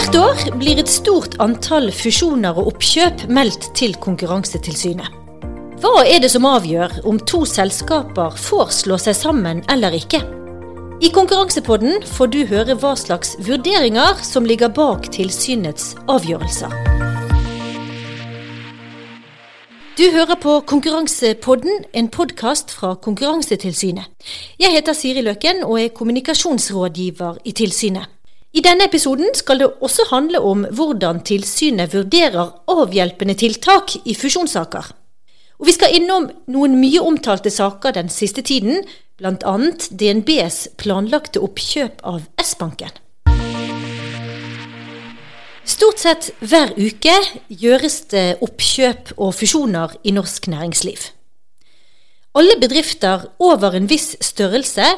Hvert 0.00 0.16
år 0.16 0.38
blir 0.56 0.78
et 0.80 0.88
stort 0.88 1.34
antall 1.44 1.90
fusjoner 1.92 2.56
og 2.56 2.70
oppkjøp 2.70 3.26
meldt 3.28 3.66
til 3.76 3.92
Konkurransetilsynet. 4.00 5.10
Hva 5.82 6.06
er 6.08 6.22
det 6.22 6.30
som 6.32 6.46
avgjør 6.48 7.02
om 7.10 7.18
to 7.28 7.42
selskaper 7.44 8.32
får 8.40 8.70
slå 8.72 8.96
seg 8.96 9.18
sammen 9.18 9.58
eller 9.68 9.92
ikke? 9.98 10.22
I 11.04 11.10
Konkurransepodden 11.12 12.00
får 12.16 12.30
du 12.32 12.38
høre 12.48 12.78
hva 12.80 12.94
slags 12.96 13.34
vurderinger 13.44 14.22
som 14.24 14.48
ligger 14.48 14.72
bak 14.72 15.10
tilsynets 15.12 15.90
avgjørelser. 16.08 16.72
Du 20.00 20.06
hører 20.14 20.40
på 20.40 20.54
Konkurransepodden, 20.64 21.84
en 21.92 22.08
podkast 22.08 22.72
fra 22.72 22.94
Konkurransetilsynet. 22.96 24.08
Jeg 24.64 24.72
heter 24.78 24.96
Siri 24.96 25.26
Løken 25.28 25.60
og 25.68 25.76
er 25.82 25.92
kommunikasjonsrådgiver 25.92 27.44
i 27.44 27.52
tilsynet. 27.52 28.08
I 28.50 28.62
denne 28.66 28.88
episoden 28.88 29.30
skal 29.38 29.60
det 29.62 29.68
også 29.78 30.08
handle 30.10 30.40
om 30.42 30.64
hvordan 30.74 31.20
tilsynet 31.26 31.92
vurderer 31.94 32.48
avhjelpende 32.70 33.36
tiltak 33.38 33.94
i 34.02 34.16
fusjonssaker. 34.18 34.88
Og 35.60 35.68
Vi 35.68 35.74
skal 35.76 35.94
innom 35.94 36.26
noen 36.50 36.74
mye 36.80 37.02
omtalte 37.04 37.52
saker 37.52 37.94
den 37.94 38.08
siste 38.10 38.42
tiden, 38.42 38.82
bl.a. 39.20 39.54
DNBs 39.92 40.58
planlagte 40.80 41.42
oppkjøp 41.44 42.02
av 42.02 42.24
S-banken. 42.42 42.90
Stort 45.62 46.02
sett 46.02 46.32
hver 46.42 46.74
uke 46.74 47.14
gjøres 47.54 48.00
det 48.10 48.26
oppkjøp 48.42 49.14
og 49.20 49.34
fusjoner 49.36 49.94
i 50.02 50.16
norsk 50.16 50.50
næringsliv. 50.50 51.06
Alle 52.34 52.58
bedrifter 52.58 53.28
over 53.38 53.78
en 53.78 53.86
viss 53.90 54.16
størrelse 54.24 54.88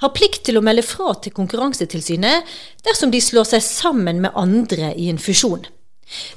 har 0.00 0.14
plikt 0.16 0.44
til 0.48 0.58
å 0.58 0.64
melde 0.64 0.84
fra 0.86 1.14
til 1.22 1.34
Konkurransetilsynet 1.36 2.48
dersom 2.86 3.12
de 3.12 3.20
slår 3.22 3.52
seg 3.52 3.64
sammen 3.64 4.22
med 4.24 4.36
andre 4.38 4.94
i 4.96 5.10
en 5.12 5.20
fusjon. 5.20 5.66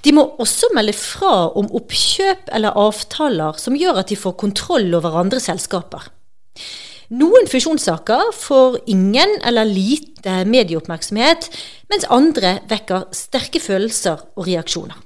De 0.06 0.14
må 0.14 0.26
også 0.42 0.70
melde 0.76 0.94
fra 0.94 1.50
om 1.58 1.70
oppkjøp 1.74 2.52
eller 2.54 2.78
avtaler 2.78 3.58
som 3.62 3.78
gjør 3.78 4.04
at 4.04 4.12
de 4.12 4.20
får 4.20 4.38
kontroll 4.44 4.92
over 4.94 5.18
andre 5.24 5.42
selskaper. 5.42 6.12
Noen 7.14 7.50
fusjonssaker 7.50 8.32
får 8.38 8.80
ingen 8.90 9.36
eller 9.46 9.70
lite 9.70 10.40
medieoppmerksomhet, 10.50 11.50
mens 11.92 12.08
andre 12.10 12.58
vekker 12.70 13.10
sterke 13.14 13.62
følelser 13.62 14.24
og 14.38 14.48
reaksjoner. 14.48 14.98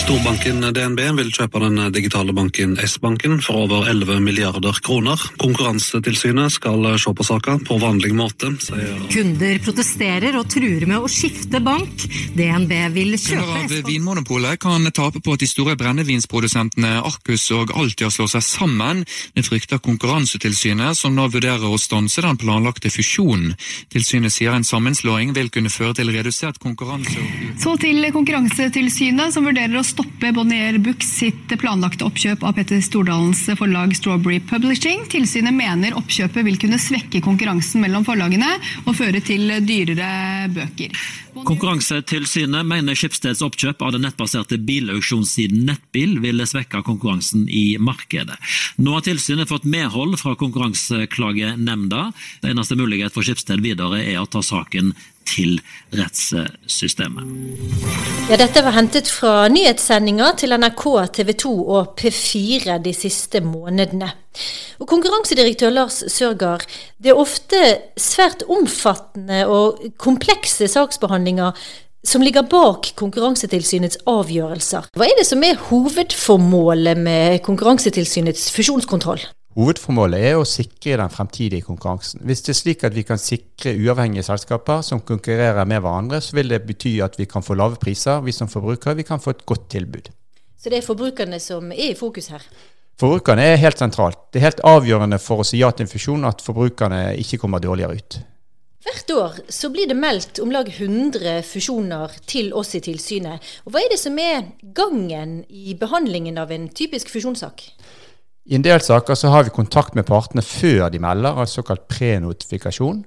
Storbanken 0.00 0.64
DNB 0.72 1.00
vil 1.18 1.30
kjøpe 1.34 1.60
den 1.60 1.76
digitale 1.92 2.32
banken 2.32 2.74
S-banken 2.80 3.36
for 3.44 3.66
over 3.66 3.88
11 3.90 4.22
milliarder 4.24 4.78
kroner. 4.84 5.20
Konkurransetilsynet 5.40 6.54
skal 6.54 6.86
se 7.00 7.12
på 7.12 7.26
saka 7.26 7.58
på 7.60 7.76
vanlig 7.82 8.14
måte, 8.16 8.50
sier 8.64 9.02
Kunder 9.12 9.60
protesterer 9.64 10.38
og 10.40 10.48
truer 10.52 10.86
med 10.88 11.04
å 11.04 11.10
skifte 11.12 11.60
bank. 11.64 12.06
DNB 12.38 12.72
vil 12.94 13.16
kjøpe 13.18 13.44
S-banken. 13.44 13.84
Vinmonopolet 13.90 14.60
kan 14.62 14.88
tape 14.96 15.20
på 15.20 15.36
at 15.36 15.44
de 15.44 15.50
store 15.50 15.76
brennevinsprodusentene 15.80 16.94
Arcus 17.02 17.46
og 17.54 17.74
Altia 17.76 18.08
slår 18.12 18.32
seg 18.36 18.46
sammen. 18.48 19.04
Det 19.36 19.44
frykter 19.46 19.82
Konkurransetilsynet, 19.84 20.96
som 20.98 21.14
nå 21.16 21.28
vurderer 21.32 21.68
å 21.68 21.80
stanse 21.80 22.24
den 22.24 22.40
planlagte 22.40 22.90
fusjonen. 22.92 23.52
Tilsynet 23.92 24.32
sier 24.34 24.56
en 24.56 24.66
sammenslåing 24.66 25.36
vil 25.36 25.52
kunne 25.52 25.72
føre 25.72 25.98
til 26.00 26.12
redusert 26.14 26.60
konkurranse. 26.62 27.28
Så 27.60 27.76
til 27.82 28.02
Konkurransetilsynet, 28.14 29.36
som 29.36 29.46
vurderer 29.46 29.78
å 29.78 29.81
stoppe 29.86 30.12
stoppe 30.22 30.32
Bonnier 30.32 30.78
Books 30.78 31.06
sitt 31.18 31.50
planlagte 31.58 32.04
oppkjøp 32.06 32.44
av 32.46 32.54
Petter 32.54 32.78
Stordalens 32.80 33.40
forlag 33.58 33.94
Strawberry 33.96 34.38
Publishing. 34.40 35.02
Tilsynet 35.10 35.54
mener 35.54 35.96
oppkjøpet 35.98 36.46
vil 36.46 36.58
kunne 36.62 36.78
svekke 36.78 37.20
konkurransen 37.24 37.82
mellom 37.82 38.04
forlagene 38.06 38.52
og 38.86 38.94
føre 38.94 39.18
til 39.24 39.50
dyrere 39.66 40.46
bøker. 40.54 40.94
Konkurransetilsynet 41.32 42.66
mener 42.68 42.94
Skipsteds 42.94 43.42
oppkjøp 43.42 43.82
av 43.82 43.94
den 43.96 44.04
nettbaserte 44.06 44.60
bilauksjonssiden 44.62 45.64
Nettbil 45.66 46.18
ville 46.22 46.46
svekke 46.46 46.84
konkurransen 46.86 47.48
i 47.48 47.78
markedet. 47.82 48.36
Nå 48.78 48.94
har 48.94 49.06
tilsynet 49.06 49.50
fått 49.50 49.66
medhold 49.66 50.20
fra 50.20 50.36
Konkurranseklagenemnda. 50.38 52.10
Det 52.44 52.52
eneste 52.52 52.78
mulighet 52.78 53.16
for 53.16 53.26
Skipsted 53.26 53.64
videre 53.64 54.04
er 54.04 54.20
å 54.20 54.28
ta 54.30 54.44
saken 54.44 54.92
til 55.28 55.58
rettssystemet. 55.96 57.24
Ja, 58.30 58.38
dette 58.40 58.62
var 58.64 58.76
hentet 58.76 59.10
fra 59.10 59.48
nyhetssendinger 59.52 60.36
til 60.40 60.56
NRK, 60.56 60.84
TV 61.18 61.34
2 61.44 61.52
og 61.76 61.94
P4 62.00 62.78
de 62.84 62.94
siste 62.96 63.42
månedene. 63.44 64.10
Og 64.80 64.88
Konkurransedirektør 64.88 65.72
Lars 65.74 66.00
Sørgaard, 66.12 66.64
det 67.02 67.12
er 67.12 67.20
ofte 67.20 67.62
svært 68.00 68.46
omfattende 68.48 69.44
og 69.46 69.82
komplekse 70.00 70.68
saksbehandlinger 70.70 71.52
som 72.02 72.22
ligger 72.24 72.46
bak 72.50 72.88
Konkurransetilsynets 72.98 74.00
avgjørelser. 74.10 74.88
Hva 74.96 75.06
er 75.06 75.20
det 75.20 75.26
som 75.28 75.42
er 75.46 75.60
hovedformålet 75.68 76.98
med 76.98 77.42
Konkurransetilsynets 77.46 78.50
fusjonskontroll? 78.54 79.22
Hovedformålet 79.52 80.22
er 80.30 80.38
å 80.40 80.46
sikre 80.48 80.96
den 80.96 81.12
fremtidige 81.12 81.66
konkurransen. 81.66 82.22
Hvis 82.24 82.40
det 82.46 82.54
er 82.54 82.56
slik 82.56 82.84
at 82.88 82.94
vi 82.96 83.04
kan 83.04 83.20
sikre 83.20 83.74
uavhengige 83.76 84.24
selskaper 84.24 84.80
som 84.86 85.02
konkurrerer 85.04 85.68
med 85.68 85.82
hverandre, 85.84 86.22
så 86.24 86.38
vil 86.38 86.48
det 86.54 86.62
bety 86.64 86.94
at 87.04 87.18
vi 87.20 87.26
kan 87.28 87.44
få 87.44 87.58
lave 87.60 87.76
priser. 87.80 88.22
Vi 88.24 88.32
som 88.32 88.48
forbrukere 88.48 88.96
vi 88.96 89.04
kan 89.04 89.20
få 89.20 89.34
et 89.34 89.44
godt 89.44 89.68
tilbud. 89.74 90.08
Så 90.56 90.72
det 90.72 90.80
er 90.80 90.86
forbrukerne 90.86 91.40
som 91.42 91.68
er 91.74 91.92
i 91.92 91.98
fokus 91.98 92.30
her? 92.32 92.46
Forbrukerne 93.00 93.44
er 93.52 93.60
helt 93.60 93.80
sentralt. 93.82 94.30
Det 94.32 94.40
er 94.40 94.48
helt 94.48 94.64
avgjørende 94.64 95.20
for 95.20 95.42
å 95.42 95.46
si 95.46 95.60
ja 95.60 95.68
til 95.74 95.84
en 95.84 95.92
fusjon 95.92 96.28
at 96.28 96.44
forbrukerne 96.44 97.10
ikke 97.20 97.42
kommer 97.42 97.60
dårligere 97.60 97.98
ut. 98.00 98.20
Hvert 98.82 99.12
år 99.14 99.36
så 99.52 99.68
blir 99.70 99.90
det 99.90 99.98
meldt 99.98 100.40
om 100.42 100.50
lag 100.54 100.66
100 100.70 101.42
fusjoner 101.46 102.16
til 102.26 102.54
oss 102.56 102.72
i 102.74 102.80
tilsynet. 102.82 103.44
Og 103.66 103.74
Hva 103.74 103.82
er 103.84 103.92
det 103.92 104.00
som 104.00 104.16
er 104.18 104.48
gangen 104.74 105.42
i 105.50 105.76
behandlingen 105.78 106.40
av 106.40 106.50
en 106.54 106.70
typisk 106.72 107.12
fusjonssak? 107.12 107.68
I 108.42 108.56
en 108.58 108.64
del 108.64 108.80
saker 108.82 109.14
så 109.14 109.30
har 109.30 109.46
vi 109.46 109.54
kontakt 109.54 109.94
med 109.94 110.06
partene 110.08 110.42
før 110.42 110.88
de 110.90 110.98
melder, 111.02 111.36
altså 111.38 111.60
såkalt 111.60 111.86
prenotifikasjon. 111.90 113.04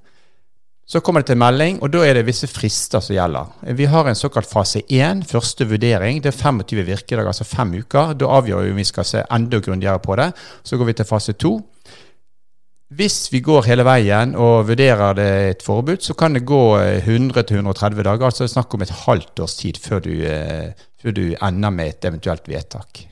Så 0.86 1.02
kommer 1.02 1.24
det 1.24 1.32
til 1.32 1.40
melding, 1.42 1.80
og 1.82 1.90
da 1.92 2.04
er 2.06 2.14
det 2.14 2.28
visse 2.28 2.48
frister 2.48 3.02
som 3.02 3.16
gjelder. 3.16 3.50
Vi 3.76 3.88
har 3.90 4.06
en 4.08 4.18
såkalt 4.18 4.48
fase 4.48 4.84
1, 4.86 5.24
første 5.28 5.66
vurdering. 5.66 6.22
Det 6.22 6.30
er 6.30 6.38
25 6.38 6.84
virkedager, 6.86 7.28
altså 7.28 7.44
fem 7.44 7.74
uker. 7.82 8.14
Da 8.14 8.30
avgjør 8.38 8.62
vi 8.68 8.76
om 8.76 8.78
vi 8.80 8.86
skal 8.86 9.08
se 9.10 9.24
enda 9.34 9.60
grundigere 9.66 10.00
på 10.00 10.16
det. 10.22 10.30
Så 10.64 10.78
går 10.78 10.92
vi 10.92 10.96
til 11.00 11.10
fase 11.10 11.34
2. 11.34 11.56
Hvis 12.96 13.18
vi 13.34 13.42
går 13.42 13.66
hele 13.66 13.84
veien 13.84 14.38
og 14.38 14.70
vurderer 14.70 15.18
det 15.18 15.32
et 15.50 15.66
forbud, 15.66 16.06
så 16.06 16.14
kan 16.14 16.38
det 16.38 16.46
gå 16.46 16.62
100-130 16.78 18.06
dager. 18.06 18.30
Altså 18.30 18.48
snakk 18.48 18.78
om 18.78 18.86
et 18.86 18.94
halvt 19.08 19.42
års 19.42 19.58
tid 19.58 19.82
før 19.82 20.06
du, 20.06 20.14
eh, 20.22 20.72
før 21.02 21.18
du 21.18 21.26
ender 21.34 21.74
med 21.74 21.96
et 21.96 22.10
eventuelt 22.14 22.48
vedtak 22.48 23.08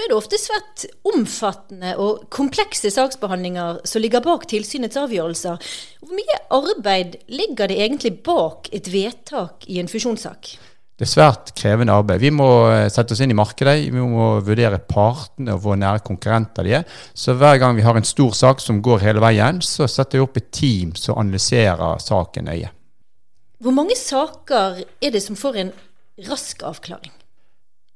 så 0.00 0.06
er 0.06 0.12
det 0.14 0.16
ofte 0.16 0.38
svært 0.40 0.84
omfattende 1.10 1.90
og 2.00 2.22
komplekse 2.32 2.88
saksbehandlinger 2.94 3.82
som 3.84 4.00
ligger 4.00 4.22
bak 4.24 4.46
tilsynets 4.48 4.96
avgjørelser. 4.96 5.58
Hvor 6.00 6.16
mye 6.16 6.38
arbeid 6.56 7.18
ligger 7.28 7.68
det 7.68 7.76
egentlig 7.84 8.14
bak 8.24 8.70
et 8.72 8.88
vedtak 8.88 9.66
i 9.68 9.76
en 9.82 9.90
fusjonssak? 9.92 10.54
Det 10.96 11.04
er 11.04 11.12
svært 11.12 11.52
krevende 11.56 11.92
arbeid. 11.92 12.22
Vi 12.24 12.32
må 12.32 12.48
eh, 12.72 12.86
sette 12.92 13.12
oss 13.12 13.20
inn 13.20 13.34
i 13.34 13.36
markedet, 13.36 13.76
vi 13.92 14.00
må 14.00 14.30
vurdere 14.44 14.80
partene 14.80 15.58
og 15.58 15.66
hvor 15.66 15.76
nære 15.76 16.00
konkurrenter 16.08 16.64
de 16.64 16.78
er. 16.80 16.98
Så 17.12 17.36
hver 17.36 17.60
gang 17.60 17.76
vi 17.76 17.84
har 17.84 18.00
en 18.00 18.08
stor 18.08 18.32
sak 18.36 18.64
som 18.64 18.80
går 18.84 19.04
hele 19.04 19.20
veien, 19.24 19.60
så 19.60 19.88
setter 19.88 20.16
vi 20.16 20.24
opp 20.24 20.40
et 20.40 20.48
team 20.48 20.96
som 20.96 21.20
analyserer 21.20 22.00
saken 22.00 22.48
nøye. 22.48 22.72
Hvor 23.60 23.76
mange 23.76 24.00
saker 24.00 24.80
er 24.80 25.12
det 25.12 25.20
som 25.24 25.36
får 25.36 25.60
en 25.60 25.76
rask 26.32 26.64
avklaring? 26.64 27.12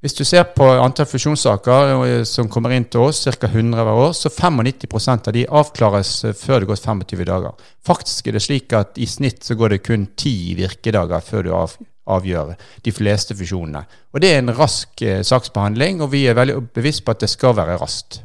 Hvis 0.04 0.19
du 0.19 0.20
ser 0.28 0.42
på 0.53 0.66
antall 0.69 1.06
fusjonssaker 1.09 1.94
eh, 2.04 2.22
som 2.28 2.50
kommer 2.53 2.75
inn 2.76 2.84
til 2.92 3.06
oss, 3.06 3.22
ca. 3.25 3.48
100 3.48 3.87
hver 3.87 4.00
år, 4.03 4.10
så 4.12 4.28
95% 4.28 5.31
av 5.31 5.32
de 5.32 5.47
avklares 5.48 6.10
eh, 6.28 6.34
før 6.37 6.60
det 6.60 6.69
går 6.69 6.81
25 6.82 7.22
dager. 7.31 7.62
Faktisk 7.88 8.28
er 8.28 8.36
det 8.36 8.42
slik 8.45 8.74
at 8.77 9.01
i 9.01 9.09
snitt 9.09 9.48
så 9.48 9.56
går 9.56 9.72
det 9.72 9.78
kun 9.86 10.04
10 10.12 10.59
virkedager 10.59 11.24
før 11.24 11.48
du 11.48 11.54
avgjør 11.56 12.53
de 12.84 12.92
fleste 12.92 13.33
fusjonene. 13.39 13.86
Og 14.12 14.21
Det 14.21 14.34
er 14.34 14.42
en 14.42 14.53
rask 14.59 15.06
eh, 15.09 15.22
saksbehandling, 15.24 16.04
og 16.04 16.12
vi 16.12 16.27
er 16.28 16.36
veldig 16.36 16.60
bevisst 16.77 17.07
på 17.07 17.16
at 17.16 17.24
det 17.24 17.33
skal 17.33 17.57
være 17.57 17.80
raskt. 17.80 18.21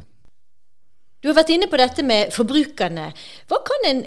Du 1.24 1.32
har 1.32 1.40
vært 1.40 1.54
inne 1.56 1.70
på 1.72 1.80
dette 1.80 2.04
med 2.04 2.36
forbrukerne. 2.36 3.08
Hva 3.48 3.64
kan 3.64 3.88
en 3.88 4.04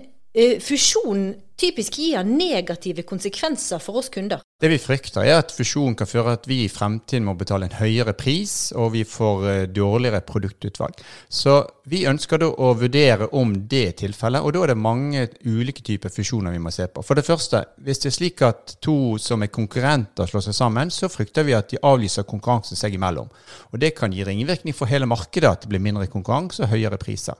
fusjon 0.62 1.32
typisk 1.64 1.98
gir 2.00 2.24
negative 2.28 3.06
konsekvenser 3.08 3.80
for 3.80 4.02
oss 4.02 4.10
kunder. 4.12 4.42
Det 4.60 4.70
vi 4.72 4.80
frykter 4.80 5.26
er 5.26 5.42
at 5.42 5.52
fusjonen 5.52 5.96
kan 6.00 6.08
føre 6.08 6.36
at 6.38 6.48
vi 6.48 6.62
i 6.64 6.72
fremtiden 6.72 7.26
må 7.28 7.36
betale 7.40 7.68
en 7.68 7.78
høyere 7.78 8.14
pris, 8.16 8.72
og 8.76 8.94
vi 8.94 9.04
får 9.08 9.46
eh, 9.50 9.64
dårligere 9.72 10.22
produktutvalg. 10.28 11.00
Så 11.28 11.56
vi 11.92 12.04
ønsker 12.08 12.40
da 12.40 12.50
å 12.52 12.74
vurdere 12.80 13.30
om 13.40 13.56
det 13.70 13.82
er 13.90 13.98
tilfellet, 14.04 14.44
og 14.44 14.56
da 14.56 14.64
er 14.64 14.74
det 14.74 14.80
mange 14.80 15.26
ulike 15.48 15.84
typer 15.84 16.14
fusjoner 16.14 16.56
vi 16.56 16.62
må 16.64 16.72
se 16.72 16.88
på. 16.88 17.04
For 17.04 17.20
det 17.20 17.26
første, 17.28 17.64
hvis 17.84 18.04
det 18.04 18.12
er 18.12 18.18
slik 18.18 18.46
at 18.48 18.78
to 18.84 18.98
som 19.22 19.44
er 19.44 19.52
konkurrenter 19.54 20.30
slår 20.30 20.48
seg 20.48 20.60
sammen, 20.60 20.92
så 20.92 21.12
frykter 21.12 21.48
vi 21.48 21.58
at 21.58 21.72
de 21.72 21.82
avlyser 21.84 22.28
konkurransen 22.28 22.80
seg 22.80 22.96
imellom. 22.96 23.32
Og 23.72 23.84
det 23.84 23.96
kan 23.98 24.16
gi 24.16 24.24
ringvirkning 24.28 24.76
for 24.76 24.92
hele 24.92 25.10
markedet, 25.10 25.50
at 25.50 25.66
det 25.66 25.72
blir 25.72 25.84
mindre 25.84 26.12
konkurranse 26.12 26.64
og 26.64 26.76
høyere 26.76 27.00
priser. 27.02 27.40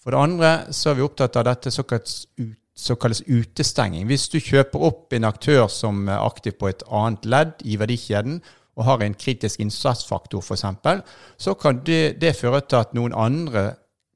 For 0.00 0.14
det 0.14 0.20
andre 0.22 0.50
så 0.72 0.90
er 0.90 0.96
vi 0.96 1.04
opptatt 1.04 1.36
av 1.36 1.44
dette 1.50 1.70
såkalt 1.74 2.08
som 2.80 2.96
utestenging. 3.26 4.06
Hvis 4.06 4.28
du 4.28 4.38
kjøper 4.40 4.86
opp 4.88 5.12
en 5.12 5.28
aktør 5.28 5.68
som 5.68 6.08
er 6.08 6.24
aktiv 6.24 6.56
på 6.58 6.70
et 6.70 6.82
annet 6.88 7.28
ledd 7.28 7.62
i 7.64 7.76
verdikjeden, 7.80 8.40
og 8.78 8.86
har 8.86 9.02
en 9.04 9.14
kritisk 9.14 9.60
innsatsfaktor 9.60 10.40
f.eks., 10.40 10.64
så 11.38 11.54
kan 11.54 11.82
det, 11.86 12.20
det 12.20 12.36
føre 12.38 12.62
til 12.64 12.80
at 12.80 12.94
noen 12.96 13.12
andre 13.12 13.74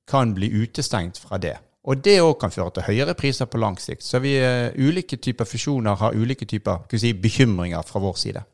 kan 0.09 0.35
bli 0.37 0.51
utestengt 0.63 1.21
fra 1.21 1.39
det. 1.39 1.57
Og 1.85 2.01
det 2.01 2.17
òg 2.25 2.39
kan 2.41 2.53
føre 2.53 2.73
til 2.73 2.87
høyere 2.87 3.17
priser 3.19 3.49
på 3.51 3.61
lang 3.61 3.77
sikt. 3.81 4.05
Så 4.07 4.21
vi 4.25 4.39
uh, 4.41 4.73
ulike 4.73 5.19
typer 5.21 5.49
fusjoner 5.49 5.99
har 6.01 6.17
ulike 6.17 6.49
typer 6.49 6.87
si, 6.97 7.13
bekymringer 7.13 7.85
fra 7.85 8.01
vår 8.01 8.21
side. 8.21 8.45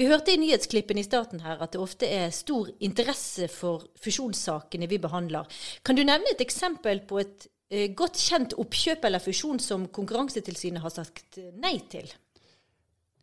Vi 0.00 0.06
hørte 0.08 0.32
i 0.32 0.38
nyhetsklippen 0.40 1.00
i 1.00 1.04
starten 1.04 1.42
her 1.44 1.60
at 1.60 1.74
det 1.74 1.80
ofte 1.82 2.08
er 2.08 2.30
stor 2.32 2.70
interesse 2.80 3.50
for 3.52 3.84
fusjonssakene 4.00 4.88
vi 4.88 5.00
behandler. 5.02 5.48
Kan 5.84 5.98
du 5.98 6.06
nevne 6.06 6.30
et 6.32 6.40
eksempel 6.40 7.02
på 7.04 7.20
et 7.20 7.50
godt 7.94 8.18
kjent 8.18 8.56
oppkjøp 8.58 9.04
eller 9.06 9.22
fusjon 9.22 9.60
som 9.62 9.86
Konkurransetilsynet 9.94 10.82
har 10.82 10.90
sagt 10.90 11.38
nei 11.62 11.76
til? 11.90 12.08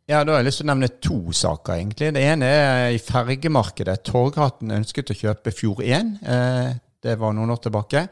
Ja, 0.07 0.23
Da 0.23 0.31
har 0.31 0.39
jeg 0.39 0.47
lyst 0.47 0.61
til 0.61 0.69
å 0.69 0.71
nevne 0.71 0.87
to 1.03 1.17
saker. 1.35 1.73
egentlig. 1.73 2.13
Det 2.15 2.23
ene 2.23 2.45
er 2.45 2.89
i 2.95 2.97
fergemarkedet. 3.03 4.03
Torghatten 4.07 4.71
ønsket 4.71 5.11
å 5.11 5.17
kjøpe 5.19 5.51
Fjord1. 5.51 6.13
Eh, 6.23 6.73
det 7.03 7.17
var 7.19 7.33
noen 7.35 7.51
år 7.51 7.59
tilbake. 7.59 8.07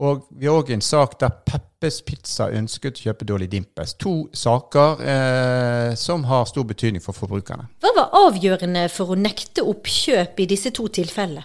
Og 0.00 0.26
vi 0.36 0.46
har 0.46 0.60
òg 0.60 0.70
en 0.72 0.80
sak 0.84 1.18
der 1.20 1.32
Peppes 1.44 2.02
Pizza 2.02 2.50
ønsket 2.52 3.00
å 3.00 3.04
kjøpe 3.08 3.24
Dolly 3.28 3.46
Dimples. 3.46 3.94
To 4.00 4.28
saker 4.32 5.00
eh, 5.00 5.94
som 5.94 6.24
har 6.24 6.44
stor 6.44 6.64
betydning 6.64 7.00
for 7.04 7.16
forbrukerne. 7.16 7.66
Hva 7.80 7.94
var 7.96 8.12
avgjørende 8.28 8.86
for 8.92 9.12
å 9.12 9.18
nekte 9.18 9.64
oppkjøp 9.64 10.40
i 10.40 10.46
disse 10.46 10.72
to 10.76 10.88
tilfellene? 10.88 11.44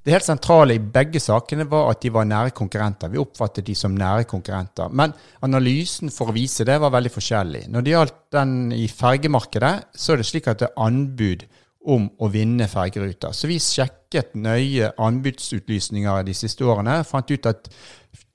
Det 0.00 0.14
helt 0.14 0.24
sentrale 0.24 0.78
i 0.78 0.80
begge 0.80 1.20
sakene 1.20 1.66
var 1.68 1.90
at 1.90 2.00
de 2.00 2.10
var 2.14 2.24
nære 2.24 2.54
konkurrenter. 2.56 3.10
Vi 3.12 3.20
oppfattet 3.20 3.66
de 3.66 3.74
som 3.76 3.92
nære 3.92 4.24
konkurrenter. 4.30 4.88
Men 4.96 5.12
analysen 5.44 6.08
for 6.14 6.32
å 6.32 6.36
vise 6.36 6.64
det 6.64 6.78
var 6.80 6.94
veldig 6.94 7.12
forskjellig. 7.12 7.66
Når 7.68 7.84
det 7.84 7.92
gjaldt 7.92 8.20
den 8.32 8.54
i 8.72 8.86
fergemarkedet, 8.88 9.74
så 9.92 10.14
er 10.14 10.22
det 10.22 10.28
slik 10.30 10.48
at 10.48 10.62
det 10.62 10.70
er 10.70 10.86
anbud 10.86 11.44
om 11.92 12.08
å 12.16 12.30
vinne 12.32 12.68
fergeruter. 12.68 13.36
Så 13.36 13.48
vi 13.48 13.58
sjekket 13.60 14.32
nøye 14.40 14.92
anbudsutlysninger 15.00 16.24
de 16.24 16.36
siste 16.36 16.64
årene. 16.64 17.02
Fant 17.08 17.28
ut 17.28 17.50
at 17.52 17.68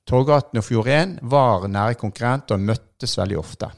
Torgaten 0.05 0.61
og 0.61 0.67
Fjord 0.67 0.91
1 0.93 1.17
var 1.33 1.65
nære 1.65 1.97
konkurrenter 1.97 2.59
og 2.59 2.69
møttes 2.69 3.17
veldig 3.17 3.41
ofte. 3.41 3.71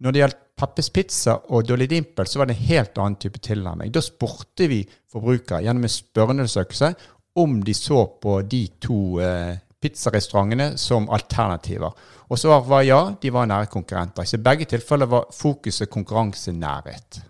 Når 0.00 0.12
det 0.12 0.24
gjaldt 0.24 0.43
Peppes 0.64 0.88
Pizza 0.90 1.36
og 1.52 1.66
Dolly 1.68 1.84
Dimple, 1.90 2.24
så 2.26 2.40
var 2.40 2.48
det 2.48 2.56
en 2.56 2.68
helt 2.70 2.98
annen 2.98 3.18
type 3.20 3.40
tilnærming. 3.44 3.92
Da 3.92 4.00
spurte 4.00 4.68
vi 4.70 4.80
forbrukere 5.12 5.60
gjennom 5.66 5.84
en 5.84 5.92
spørreundersøkelse 5.92 6.94
om 7.36 7.58
de 7.66 7.74
så 7.76 8.06
på 8.22 8.38
de 8.48 8.62
to 8.80 9.20
eh, 9.20 9.58
pizzarestaurantene 9.82 10.72
som 10.80 11.10
alternativer. 11.12 11.92
Og 12.30 12.40
svaret 12.40 12.70
var 12.70 12.86
ja, 12.86 13.00
de 13.20 13.32
var 13.34 13.50
nære 13.50 13.68
konkurrenter. 13.72 14.24
Så 14.24 14.38
i 14.38 14.44
begge 14.46 14.68
tilfeller 14.70 15.10
var 15.10 15.28
fokuset 15.34 15.90
konkurransenærhet. 15.92 17.20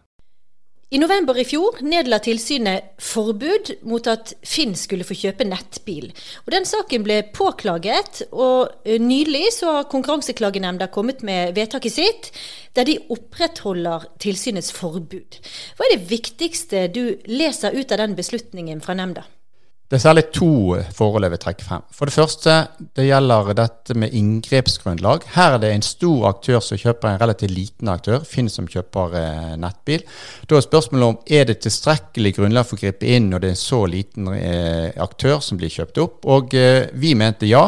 I 0.95 0.99
november 1.03 1.35
i 1.35 1.43
fjor 1.43 1.81
nedla 1.83 2.21
tilsynet 2.23 2.93
forbud 3.03 3.73
mot 3.89 4.07
at 4.07 4.31
Finn 4.47 4.77
skulle 4.79 5.03
få 5.03 5.17
kjøpe 5.19 5.43
nettbil. 5.49 6.13
Og 6.45 6.53
Den 6.55 6.69
saken 6.71 7.03
ble 7.03 7.17
påklaget, 7.35 8.21
og 8.31 8.71
eh, 8.87 9.01
nylig 9.03 9.49
så 9.57 9.73
har 9.81 9.89
Konkurranseklagenemnda 9.91 10.87
kommet 10.95 11.25
med 11.27 11.57
vedtaket 11.59 11.97
sitt, 11.97 12.31
der 12.79 12.87
de 12.87 13.01
opprettholder 13.11 14.07
tilsynets 14.23 14.71
forbud. 14.77 15.41
Hva 15.75 15.89
er 15.89 15.97
det 15.97 16.13
viktigste 16.13 16.87
du 16.95 17.17
leser 17.27 17.75
ut 17.75 17.91
av 17.91 18.05
den 18.05 18.15
beslutningen 18.15 18.85
fra 18.85 18.95
nemnda? 18.95 19.27
Det 19.85 19.99
er 19.99 20.01
særlig 20.01 20.23
to 20.33 20.77
forhold 20.97 21.27
jeg 21.27 21.33
vil 21.35 21.41
trekke 21.43 21.65
frem. 21.67 21.83
For 21.93 22.09
det 22.09 22.15
første, 22.15 22.53
det 22.97 23.05
gjelder 23.05 23.51
dette 23.59 23.95
med 24.01 24.15
inngrepsgrunnlag. 24.17 25.27
Her 25.35 25.55
er 25.55 25.61
det 25.61 25.73
en 25.75 25.85
stor 25.85 26.29
aktør 26.31 26.63
som 26.65 26.79
kjøper 26.81 27.11
en 27.11 27.19
relativt 27.21 27.53
liten 27.53 27.91
aktør, 27.93 28.23
Finn 28.25 28.49
som 28.49 28.65
kjøper 28.65 29.17
eh, 29.21 29.51
nettbil. 29.61 30.07
Da 30.49 30.57
er 30.57 30.65
spørsmålet 30.65 31.11
om 31.11 31.19
er 31.39 31.45
det 31.51 31.59
tilstrekkelig 31.67 32.33
grunnlag 32.39 32.65
for 32.65 32.79
å 32.79 32.81
gripe 32.81 33.11
inn 33.13 33.29
når 33.29 33.45
det 33.45 33.51
er 33.51 33.57
en 33.59 33.61
så 33.61 33.81
liten 33.93 34.31
eh, 34.33 34.89
aktør 35.05 35.43
som 35.45 35.61
blir 35.61 35.73
kjøpt 35.75 36.01
opp. 36.01 36.17
Og 36.33 36.57
eh, 36.57 36.87
vi 36.97 37.13
mente 37.21 37.51
ja, 37.51 37.67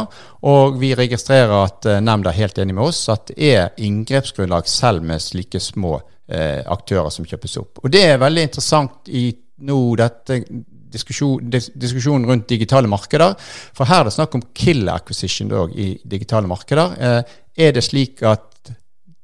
og 0.48 0.78
vi 0.80 0.94
registrerer 0.96 1.52
at 1.58 1.88
eh, 1.90 2.00
nemnda 2.00 2.32
er 2.32 2.40
helt 2.40 2.62
enig 2.64 2.78
med 2.78 2.88
oss 2.88 3.02
at 3.12 3.28
det 3.28 3.50
er 3.52 3.74
inngrepsgrunnlag 3.76 4.72
selv 4.72 5.04
med 5.04 5.20
slike 5.20 5.60
små 5.60 5.98
eh, 6.32 6.64
aktører 6.64 7.12
som 7.12 7.28
kjøpes 7.28 7.58
opp. 7.60 7.84
Og 7.84 7.92
det 7.92 8.06
er 8.08 8.24
veldig 8.24 8.46
interessant 8.48 9.12
i 9.12 9.28
nå 9.68 9.82
dette 10.00 10.40
diskusjon, 10.92 11.50
diskusjonen 11.50 12.26
rundt 12.28 12.48
digitale 12.48 12.90
markeder. 12.90 13.34
For 13.76 13.88
her 13.88 14.04
er 14.04 14.10
det 14.10 14.16
snakk 14.16 14.36
om 14.38 14.44
killer 14.56 14.94
acquisition 14.96 15.50
dog, 15.50 15.74
i 15.76 15.94
digitale 16.04 16.48
markeder. 16.50 16.96
Eh, 16.98 17.38
er 17.66 17.72
det 17.76 17.84
slik 17.84 18.22
at 18.26 18.72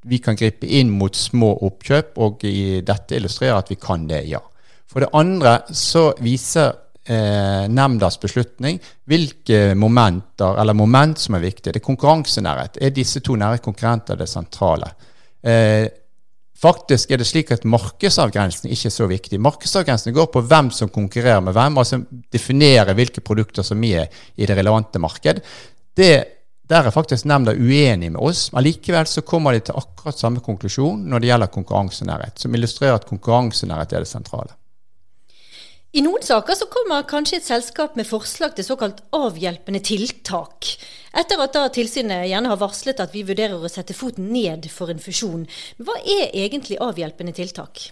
vi 0.03 0.19
kan 0.19 0.35
gripe 0.35 0.67
inn 0.67 0.91
mot 0.91 1.15
små 1.15 1.53
oppkjøp, 1.67 2.17
og 2.23 2.43
i 2.47 2.81
dette 2.85 3.15
illustrerer 3.17 3.61
at 3.61 3.71
vi 3.71 3.79
kan 3.79 4.07
det, 4.09 4.25
ja. 4.27 4.41
For 4.89 5.03
det 5.03 5.13
andre 5.15 5.55
så 5.73 6.09
viser 6.21 6.73
eh, 7.07 7.65
nemndas 7.71 8.19
beslutning 8.21 8.77
hvilke 9.09 9.73
momenter, 9.79 10.59
eller 10.59 10.77
moment 10.77 11.19
som 11.19 11.37
er 11.37 11.45
viktige. 11.45 11.71
Det 11.71 11.81
er 11.81 11.87
konkurransenærhet. 11.87 12.79
Er 12.81 12.95
disse 12.95 13.23
to 13.23 13.37
nære 13.39 13.63
konkurrenter 13.63 14.19
det 14.19 14.29
sentrale? 14.29 14.91
Eh, 15.43 15.87
Faktisk 16.63 17.11
er 17.11 17.19
det 17.19 17.27
slik 17.27 17.51
at 17.51 17.65
markedsavgrensning 17.67 18.71
ikke 18.71 18.87
er 18.87 18.95
så 18.95 19.07
viktig. 19.09 19.39
Markedsavgrensning 19.43 20.15
går 20.15 20.29
på 20.31 20.43
hvem 20.47 20.69
som 20.71 20.91
konkurrerer 20.93 21.43
med 21.43 21.55
hvem, 21.57 21.79
altså 21.81 21.99
definerer 22.31 22.95
hvilke 22.95 23.23
produkter 23.25 23.65
som 23.67 23.83
er 23.83 24.07
i 24.35 24.47
det 24.47 24.55
relevante 24.55 25.01
marked. 25.03 25.41
Det, 25.97 26.13
der 26.69 26.87
er 26.87 26.95
faktisk 26.95 27.27
nemnda 27.27 27.51
uenig 27.51 28.13
med 28.13 28.21
oss. 28.21 28.51
men 28.53 28.63
likevel 28.63 29.07
så 29.07 29.21
kommer 29.21 29.53
de 29.53 29.59
til 29.59 29.75
akkurat 29.75 30.19
samme 30.19 30.39
konklusjon 30.39 31.03
når 31.09 31.19
det 31.19 31.31
gjelder 31.33 31.51
konkurransenærhet, 31.57 32.39
som 32.39 32.55
illustrerer 32.55 32.95
at 32.95 33.09
konkurransenærhet 33.09 33.93
er 33.93 34.05
det 34.05 34.07
sentrale. 34.07 34.55
I 35.93 36.01
noen 36.01 36.23
saker 36.25 36.57
så 36.57 36.65
kommer 36.73 37.03
kanskje 37.05 37.37
et 37.37 37.45
selskap 37.45 37.97
med 37.99 38.07
forslag 38.09 38.55
til 38.57 38.65
såkalt 38.65 39.03
avhjelpende 39.13 39.77
tiltak. 39.85 40.71
Etter 41.13 41.43
at 41.43 41.53
da 41.53 41.67
tilsynet 41.69 42.25
gjerne 42.31 42.49
har 42.49 42.57
varslet 42.57 43.03
at 43.03 43.13
vi 43.13 43.21
vurderer 43.27 43.61
å 43.61 43.69
sette 43.69 43.93
foten 43.93 44.31
ned 44.33 44.65
for 44.73 44.89
en 44.89 45.03
fusjon. 45.03 45.43
Hva 45.77 45.99
er 46.01 46.33
egentlig 46.33 46.79
avhjelpende 46.81 47.35
tiltak? 47.37 47.91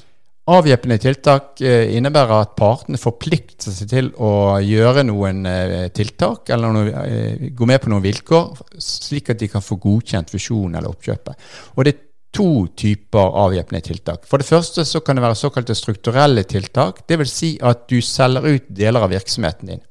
Avhjelpende 0.50 0.98
tiltak 0.98 1.62
eh, 1.62 1.94
innebærer 1.94 2.42
at 2.42 2.56
partene 2.58 2.98
forplikter 2.98 3.70
seg 3.70 3.92
til 3.94 4.10
å 4.18 4.58
gjøre 4.66 5.06
noen 5.06 5.46
eh, 5.46 5.92
tiltak, 5.94 6.50
eller 6.50 6.74
noe, 6.74 7.04
eh, 7.06 7.50
gå 7.54 7.70
med 7.70 7.84
på 7.84 7.94
noen 7.94 8.08
vilkår, 8.08 8.64
slik 8.82 9.30
at 9.30 9.46
de 9.46 9.52
kan 9.54 9.62
få 9.62 9.78
godkjent 9.78 10.34
fusjonen 10.34 10.80
eller 10.80 10.90
oppkjøpet. 10.90 11.52
Og 11.78 11.86
det 11.86 12.00
to 12.32 12.68
typer 12.80 13.36
avhjelpende 13.44 13.84
tiltak. 13.86 14.26
For 14.30 14.40
det 14.40 14.48
første 14.48 14.86
så 14.88 15.02
kan 15.04 15.18
det 15.18 15.26
være 15.26 15.40
såkalte 15.40 15.76
strukturelle 15.76 16.44
tiltak. 16.48 17.04
Dvs. 17.10 17.34
Si 17.36 17.52
at 17.62 17.88
du 17.92 18.00
selger 18.02 18.48
ut 18.48 18.70
deler 18.70 19.04
av 19.04 19.12
virksomheten 19.12 19.74
din. 19.74 19.84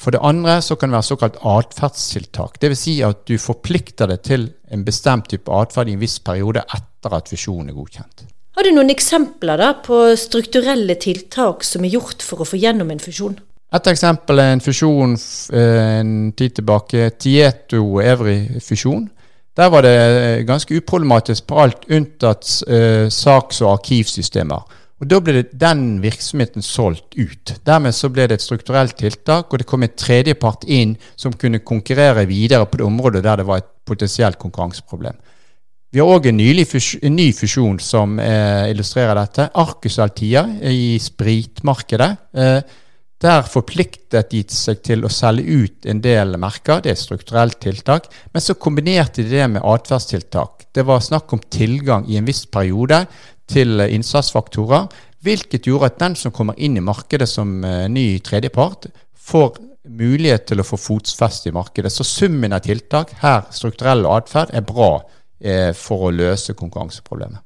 For 0.00 0.12
det 0.12 0.22
andre 0.24 0.58
så 0.64 0.76
kan 0.76 0.90
det 0.90 0.98
være 0.98 1.10
såkalt 1.10 1.38
atferdstiltak. 1.48 2.58
Dvs. 2.62 2.84
Si 2.84 2.98
at 3.04 3.24
du 3.28 3.36
forplikter 3.40 4.10
deg 4.10 4.24
til 4.24 4.48
en 4.72 4.84
bestemt 4.84 5.28
type 5.32 5.52
atferd 5.52 5.92
i 5.92 5.96
en 5.96 6.02
viss 6.02 6.18
periode 6.24 6.64
etter 6.64 7.16
at 7.18 7.32
fusjonen 7.32 7.72
er 7.72 7.76
godkjent. 7.76 8.26
Har 8.52 8.68
du 8.68 8.74
noen 8.76 8.92
eksempler 8.92 9.60
da 9.60 9.70
på 9.80 10.02
strukturelle 10.20 10.98
tiltak 11.00 11.64
som 11.64 11.84
er 11.86 11.94
gjort 11.94 12.24
for 12.24 12.44
å 12.44 12.48
få 12.48 12.60
gjennom 12.60 12.90
en 12.92 13.00
fusjon? 13.00 13.38
Et 13.72 13.86
eksempel 13.88 14.40
er 14.42 14.50
en 14.52 14.60
fusjon 14.60 15.14
eh, 15.56 16.00
en 16.02 16.32
tid 16.36 16.58
tilbake, 16.58 17.06
Tieto-Evry-fusjon. 17.24 19.06
Der 19.56 19.68
var 19.68 19.84
det 19.84 19.96
eh, 19.96 20.44
ganske 20.48 20.78
uproblematisk 20.80 21.46
på 21.46 21.58
alt 21.60 21.84
unntatt 21.92 22.62
eh, 22.68 23.08
saks- 23.12 23.60
og 23.62 23.74
arkivsystemer. 23.74 24.78
Og 25.02 25.08
Da 25.10 25.18
ble 25.18 25.40
det 25.40 25.58
den 25.58 25.98
virksomheten 26.00 26.62
solgt 26.62 27.16
ut. 27.18 27.56
Dermed 27.66 27.92
så 27.92 28.08
ble 28.08 28.28
det 28.30 28.38
et 28.38 28.44
strukturelt 28.44 28.94
tiltak, 28.96 29.50
og 29.50 29.58
det 29.58 29.66
kom 29.66 29.82
en 29.82 29.96
tredjepart 29.98 30.62
inn 30.70 30.94
som 31.18 31.34
kunne 31.34 31.58
konkurrere 31.58 32.22
videre 32.30 32.68
på 32.70 32.78
det 32.78 32.86
området 32.86 33.24
der 33.24 33.42
det 33.42 33.46
var 33.48 33.60
et 33.60 33.70
potensielt 33.84 34.38
konkurranseproblem. 34.38 35.18
Vi 35.92 36.00
har 36.00 36.08
òg 36.08 36.30
en, 36.30 36.38
en, 36.40 37.16
ny 37.18 37.32
fusjon 37.36 37.80
som 37.82 38.14
eh, 38.22 38.70
illustrerer 38.70 39.18
dette. 39.18 39.50
Arcus 39.60 39.98
Altia 40.00 40.46
i 40.70 40.96
spritmarkedet. 41.02 42.10
Eh, 42.32 42.62
der 43.22 43.46
forpliktet 43.46 44.32
de 44.32 44.42
seg 44.50 44.82
til 44.84 45.06
å 45.06 45.10
selge 45.12 45.62
ut 45.62 45.86
en 45.88 46.02
del 46.02 46.36
merker. 46.42 46.82
Det 46.82 46.90
er 46.90 46.96
et 46.96 47.02
strukturelt 47.02 47.60
tiltak. 47.62 48.08
Men 48.34 48.44
så 48.44 48.58
kombinerte 48.58 49.22
de 49.22 49.30
det 49.30 49.48
med 49.54 49.62
atferdstiltak. 49.62 50.66
Det 50.74 50.84
var 50.88 51.04
snakk 51.04 51.32
om 51.32 51.42
tilgang 51.52 52.08
i 52.10 52.18
en 52.18 52.26
viss 52.26 52.44
periode 52.50 53.04
til 53.50 53.82
innsatsfaktorer, 53.84 54.88
hvilket 55.22 55.68
gjorde 55.68 55.92
at 55.92 56.00
den 56.00 56.16
som 56.18 56.34
kommer 56.34 56.58
inn 56.58 56.78
i 56.78 56.84
markedet 56.84 57.28
som 57.30 57.60
uh, 57.62 57.86
ny 57.90 58.18
tredjepart, 58.24 58.88
får 59.22 59.60
mulighet 59.88 60.48
til 60.50 60.62
å 60.62 60.66
få 60.66 60.78
fotfeste 60.78 61.50
i 61.50 61.54
markedet. 61.54 61.92
Så 61.92 62.06
summen 62.06 62.54
av 62.54 62.64
tiltak, 62.66 63.14
her 63.22 63.46
strukturell 63.54 64.06
atferd, 64.10 64.50
er 64.54 64.66
bra 64.66 64.92
eh, 65.42 65.70
for 65.74 66.08
å 66.08 66.14
løse 66.14 66.54
konkurranseproblemet. 66.58 67.42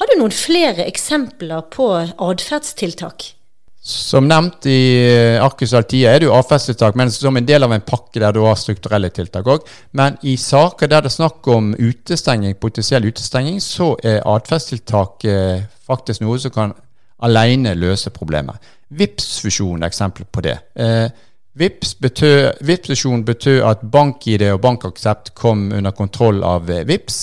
Har 0.00 0.08
du 0.08 0.16
noen 0.16 0.34
flere 0.34 0.86
eksempler 0.88 1.66
på 1.74 1.90
atferdstiltak? 1.98 3.34
Som 3.82 4.26
nevnt 4.28 4.66
i 4.68 4.80
eh, 5.08 5.40
Arcus 5.40 5.72
Altia 5.72 6.10
er 6.12 6.20
det 6.20 6.26
jo 6.26 6.34
avfestetiltak, 6.36 6.98
men 7.00 7.08
som 7.12 7.36
en 7.36 7.46
del 7.48 7.64
av 7.64 7.72
en 7.72 7.84
pakke 7.84 8.20
der 8.20 8.34
du 8.36 8.42
har 8.44 8.58
strukturelle 8.60 9.08
tiltak 9.08 9.48
òg. 9.48 9.64
Men 9.96 10.18
i 10.28 10.34
saker 10.36 10.90
der 10.90 11.06
det 11.06 11.08
er 11.08 11.14
snakk 11.14 11.48
om 11.48 11.72
utestenging, 11.78 12.58
potensiell 12.60 13.08
utestenging, 13.08 13.56
så 13.64 13.94
er 14.04 14.20
atferdstiltak 14.28 15.24
eh, 15.24 15.64
faktisk 15.88 16.20
noe 16.26 16.36
som 16.42 16.52
kan 16.52 16.76
alene 17.24 17.72
løse 17.78 18.12
problemet. 18.12 18.60
VIPS-fusjon 18.92 19.80
er 19.80 19.88
eksempel 19.88 20.28
på 20.28 20.44
det. 20.44 20.58
Eh, 20.76 21.08
VIPS-fusjon 21.56 23.24
betød 23.24 23.62
at 23.64 23.88
bank-ID 23.96 24.44
og 24.52 24.60
bankaksept 24.60 25.32
kom 25.40 25.70
under 25.72 25.96
kontroll 25.96 26.44
av 26.44 26.68
eh, 26.68 26.84
VIPS. 26.84 27.22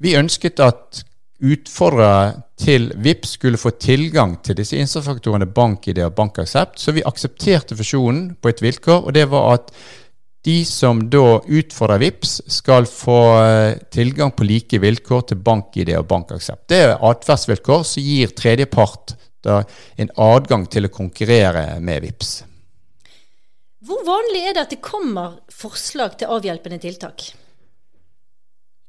Vi 0.00 0.16
ønsket 0.16 0.64
at 0.64 1.04
utfordrere 1.44 2.44
til 2.60 2.88
VIP 3.02 3.26
skulle 3.28 3.60
få 3.60 3.74
tilgang 3.80 4.38
til 4.44 4.56
disse 4.58 4.78
innsatsfaktorene 4.78 5.48
bank-ID 5.50 6.00
og 6.06 6.14
bankaksept, 6.16 6.78
så 6.80 6.94
vi 6.94 7.04
aksepterte 7.04 7.76
fusjonen 7.76 8.32
på 8.40 8.52
et 8.52 8.62
vilkår, 8.64 9.04
og 9.08 9.14
det 9.16 9.26
var 9.32 9.52
at 9.58 9.74
de 10.44 10.58
som 10.68 10.98
da 11.08 11.38
utfordrer 11.40 12.02
VIPS, 12.02 12.32
skal 12.52 12.84
få 12.88 13.18
eh, 13.40 13.76
tilgang 13.92 14.34
på 14.36 14.44
like 14.44 14.80
vilkår 14.80 15.22
til 15.30 15.40
bank-ID 15.40 15.94
og 15.96 16.08
bankaksept. 16.10 16.66
Det 16.68 16.80
er 16.84 16.98
atferdsvilkår 17.00 17.86
som 17.88 18.04
gir 18.04 18.34
tredjepart 18.36 19.16
en 19.44 20.10
adgang 20.24 20.62
til 20.72 20.88
å 20.88 20.92
konkurrere 20.92 21.78
med 21.84 22.04
VIPS. 22.04 22.34
Hvor 23.84 24.04
vanlig 24.06 24.44
er 24.48 24.54
det 24.56 24.62
at 24.62 24.70
det 24.72 24.84
kommer 24.84 25.40
forslag 25.52 26.16
til 26.20 26.32
avhjelpende 26.32 26.80
tiltak? 26.80 27.26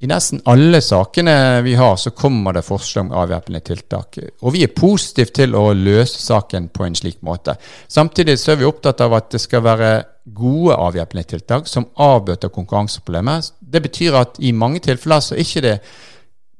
I 0.03 0.07
nesten 0.11 0.41
alle 0.51 0.81
sakene 0.83 1.61
vi 1.63 1.75
har, 1.79 1.95
så 1.95 2.11
kommer 2.11 2.53
det 2.53 2.65
forslag 2.67 3.05
om 3.05 3.13
avvæpnende 3.15 3.61
tiltak. 3.63 4.17
Og 4.41 4.51
vi 4.53 4.65
er 4.65 4.73
positive 4.75 5.31
til 5.31 5.55
å 5.55 5.69
løse 5.73 6.19
saken 6.19 6.67
på 6.75 6.83
en 6.83 6.97
slik 6.99 7.21
måte. 7.23 7.55
Samtidig 7.87 8.35
så 8.41 8.51
er 8.51 8.59
vi 8.59 8.67
opptatt 8.67 9.01
av 9.05 9.15
at 9.15 9.31
det 9.31 9.39
skal 9.41 9.63
være 9.63 9.93
gode 10.35 10.75
avvæpnende 10.75 11.29
tiltak 11.29 11.71
som 11.71 11.87
avbøter 11.95 12.51
konkurranseproblemet. 12.51 13.53
Det 13.61 13.81
betyr 13.87 14.19
at 14.19 14.41
i 14.43 14.51
mange 14.51 14.83
tilfeller 14.83 15.23
så 15.23 15.37
er 15.37 15.45
ikke 15.45 15.63
det 15.63 15.77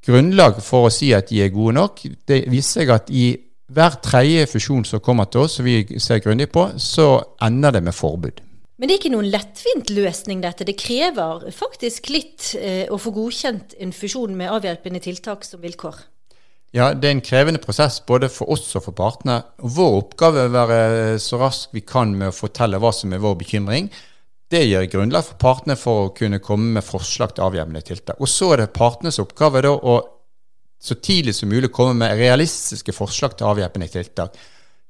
grunnlag 0.06 0.62
for 0.64 0.88
å 0.88 0.94
si 0.94 1.12
at 1.18 1.28
de 1.30 1.44
er 1.44 1.54
gode 1.54 1.76
nok. 1.76 2.06
Det 2.28 2.46
viser 2.48 2.86
seg 2.86 2.96
at 2.96 3.12
i 3.12 3.34
hver 3.76 4.00
tredje 4.06 4.46
fusjon 4.48 4.86
som 4.86 5.02
kommer 5.04 5.28
til 5.28 5.44
oss, 5.44 5.58
som 5.58 5.66
vi 5.66 6.00
ser 6.00 6.22
grundig 6.24 6.52
på, 6.54 6.70
så 6.78 7.18
ender 7.44 7.76
det 7.76 7.84
med 7.84 7.98
forbud. 7.98 8.44
Men 8.76 8.90
det 8.90 8.96
er 8.96 9.00
ikke 9.00 9.14
noen 9.14 9.30
lettvint 9.32 9.92
løsning, 9.96 10.42
dette. 10.44 10.68
Det 10.68 10.76
krever 10.80 11.46
faktisk 11.56 12.10
litt 12.12 12.50
eh, 12.60 12.84
å 12.92 13.00
få 13.00 13.14
godkjent 13.16 13.78
en 13.80 13.94
fusjon 13.96 14.36
med 14.36 14.52
avhjelpende 14.52 15.00
tiltak 15.04 15.48
som 15.48 15.64
vilkår. 15.64 16.02
Ja, 16.76 16.90
det 16.92 17.08
er 17.08 17.14
en 17.16 17.24
krevende 17.24 17.62
prosess 17.64 18.02
både 18.04 18.28
for 18.28 18.52
oss 18.52 18.68
og 18.76 18.84
for 18.90 18.98
partene. 18.98 19.38
Vår 19.64 19.94
oppgave 20.02 20.44
er 20.44 20.50
å 20.50 20.56
være 20.58 20.90
så 21.24 21.40
rask 21.40 21.72
vi 21.72 21.86
kan 21.88 22.12
med 22.20 22.34
å 22.34 22.36
fortelle 22.36 22.82
hva 22.84 22.92
som 22.92 23.16
er 23.16 23.24
vår 23.24 23.38
bekymring. 23.46 23.88
Det 24.52 24.66
gir 24.66 24.90
grunnlag 24.92 25.24
for 25.24 25.40
partene 25.40 25.78
for 25.80 26.10
å 26.10 26.12
kunne 26.18 26.42
komme 26.44 26.76
med 26.76 26.86
forslag 26.86 27.32
til 27.34 27.48
avhjelpende 27.48 27.86
tiltak. 27.86 28.20
Og 28.20 28.28
så 28.30 28.52
er 28.54 28.66
det 28.66 28.76
partenes 28.76 29.22
oppgave 29.24 29.64
da 29.64 29.72
å 29.72 29.96
så 30.86 30.98
tidlig 31.00 31.34
som 31.38 31.50
mulig 31.50 31.72
komme 31.74 31.96
med 31.98 32.20
realistiske 32.20 32.94
forslag 32.94 33.38
til 33.40 33.48
avhjelpende 33.50 33.88
tiltak. 33.90 34.36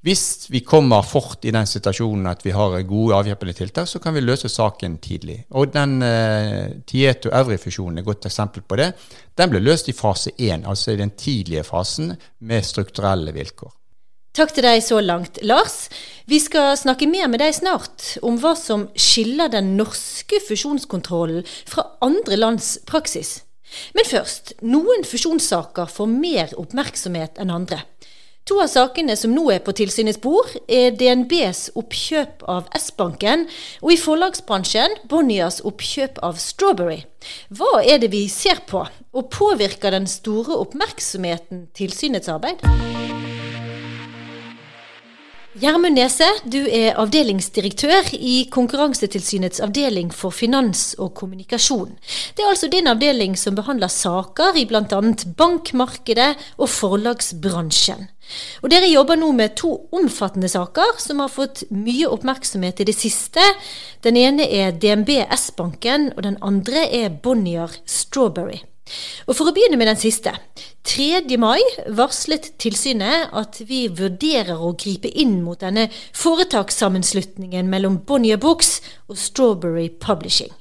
Hvis 0.06 0.52
vi 0.54 0.60
kommer 0.62 1.02
fort 1.02 1.46
i 1.50 1.52
den 1.54 1.66
situasjonen 1.66 2.28
at 2.30 2.44
vi 2.46 2.52
har 2.54 2.76
gode 2.86 3.16
avhjelpende 3.18 3.56
tiltak, 3.58 3.88
så 3.90 3.98
kan 3.98 4.14
vi 4.14 4.22
løse 4.22 4.52
saken 4.54 5.00
tidlig. 5.02 5.40
Og 5.58 5.72
den 5.74 5.96
eh, 6.06 6.76
Tieto 6.86 7.32
Evry-fusjonen 7.34 7.98
er 7.98 8.04
et 8.04 8.10
godt 8.12 8.28
eksempel 8.30 8.62
på 8.62 8.78
det. 8.78 8.92
Den 9.34 9.50
ble 9.50 9.64
løst 9.66 9.90
i 9.90 9.96
fase 9.98 10.36
1, 10.38 10.68
altså 10.70 10.94
i 10.94 11.00
den 11.00 11.16
tidlige 11.18 11.64
fasen, 11.66 12.14
med 12.38 12.68
strukturelle 12.68 13.34
vilkår. 13.34 13.74
Takk 14.38 14.54
til 14.54 14.68
deg 14.68 14.84
så 14.86 15.00
langt, 15.02 15.40
Lars. 15.42 15.88
Vi 16.30 16.38
skal 16.44 16.76
snakke 16.78 17.10
mer 17.10 17.26
med 17.32 17.42
deg 17.42 17.56
snart 17.58 18.20
om 18.22 18.38
hva 18.38 18.54
som 18.60 18.86
skiller 18.94 19.50
den 19.50 19.74
norske 19.80 20.38
fusjonskontrollen 20.46 21.42
fra 21.66 21.88
andre 22.06 22.38
lands 22.38 22.76
praksis. 22.86 23.40
Men 23.98 24.06
først, 24.06 24.54
noen 24.62 25.02
fusjonssaker 25.08 25.90
får 25.90 26.14
mer 26.14 26.54
oppmerksomhet 26.62 27.42
enn 27.42 27.58
andre. 27.58 27.82
To 28.46 28.60
av 28.62 28.68
sakene 28.70 29.16
som 29.18 29.32
nå 29.34 29.48
er 29.50 29.62
på 29.66 29.74
tilsynets 29.74 30.20
bord, 30.22 30.52
er 30.70 30.92
DNBs 30.94 31.72
oppkjøp 31.82 32.44
av 32.46 32.68
S-banken, 32.78 33.48
og 33.82 33.96
i 33.96 33.98
forlagsbransjen 33.98 35.00
Bonnias 35.10 35.64
oppkjøp 35.66 36.22
av 36.28 36.38
Strawberry. 36.38 37.00
Hva 37.50 37.82
er 37.82 38.04
det 38.04 38.12
vi 38.14 38.28
ser 38.30 38.62
på, 38.70 38.84
og 38.86 39.32
påvirker 39.34 39.98
den 39.98 40.06
store 40.06 40.60
oppmerksomheten 40.62 41.72
tilsynets 41.74 42.30
arbeid? 42.30 42.62
Gjermund 45.56 45.96
Nese, 45.96 46.28
du 46.52 46.66
er 46.68 46.98
avdelingsdirektør 47.00 48.10
i 48.18 48.42
Konkurransetilsynets 48.52 49.62
avdeling 49.64 50.10
for 50.12 50.36
finans 50.36 50.98
og 51.00 51.14
kommunikasjon. 51.16 51.94
Det 52.36 52.44
er 52.44 52.52
altså 52.52 52.68
din 52.68 52.92
avdeling 52.92 53.38
som 53.40 53.56
behandler 53.56 53.88
saker 53.88 54.60
i 54.60 54.66
bl.a. 54.68 55.00
bankmarkedet 55.40 56.28
og 56.60 56.68
forlagsbransjen. 56.74 58.04
Og 58.68 58.70
Dere 58.74 58.92
jobber 58.92 59.16
nå 59.22 59.32
med 59.40 59.56
to 59.56 59.72
omfattende 59.96 60.52
saker 60.52 61.00
som 61.00 61.24
har 61.24 61.32
fått 61.32 61.64
mye 61.72 62.12
oppmerksomhet 62.12 62.84
i 62.84 62.92
det 62.92 63.00
siste. 63.00 63.48
Den 64.04 64.20
ene 64.20 64.52
er 64.52 64.76
DNB 64.76 65.22
S-banken, 65.40 66.12
og 66.18 66.26
den 66.28 66.36
andre 66.44 66.84
er 67.00 67.16
Bonnier 67.16 67.80
Strawberry. 67.88 68.66
Og 69.26 69.34
For 69.34 69.50
å 69.50 69.54
begynne 69.56 69.80
med 69.82 69.90
den 69.90 69.98
siste. 69.98 70.36
3. 70.86 71.26
mai 71.42 71.62
varslet 71.98 72.52
tilsynet 72.62 73.32
at 73.34 73.58
vi 73.66 73.88
vurderer 73.90 74.62
å 74.62 74.76
gripe 74.78 75.10
inn 75.10 75.40
mot 75.42 75.58
denne 75.64 75.88
foretakssammenslutningen 76.14 77.66
mellom 77.72 77.98
Bonnier 78.06 78.38
Books 78.42 78.78
og 79.10 79.18
Strawberry 79.18 79.90
Publishing. 79.90 80.54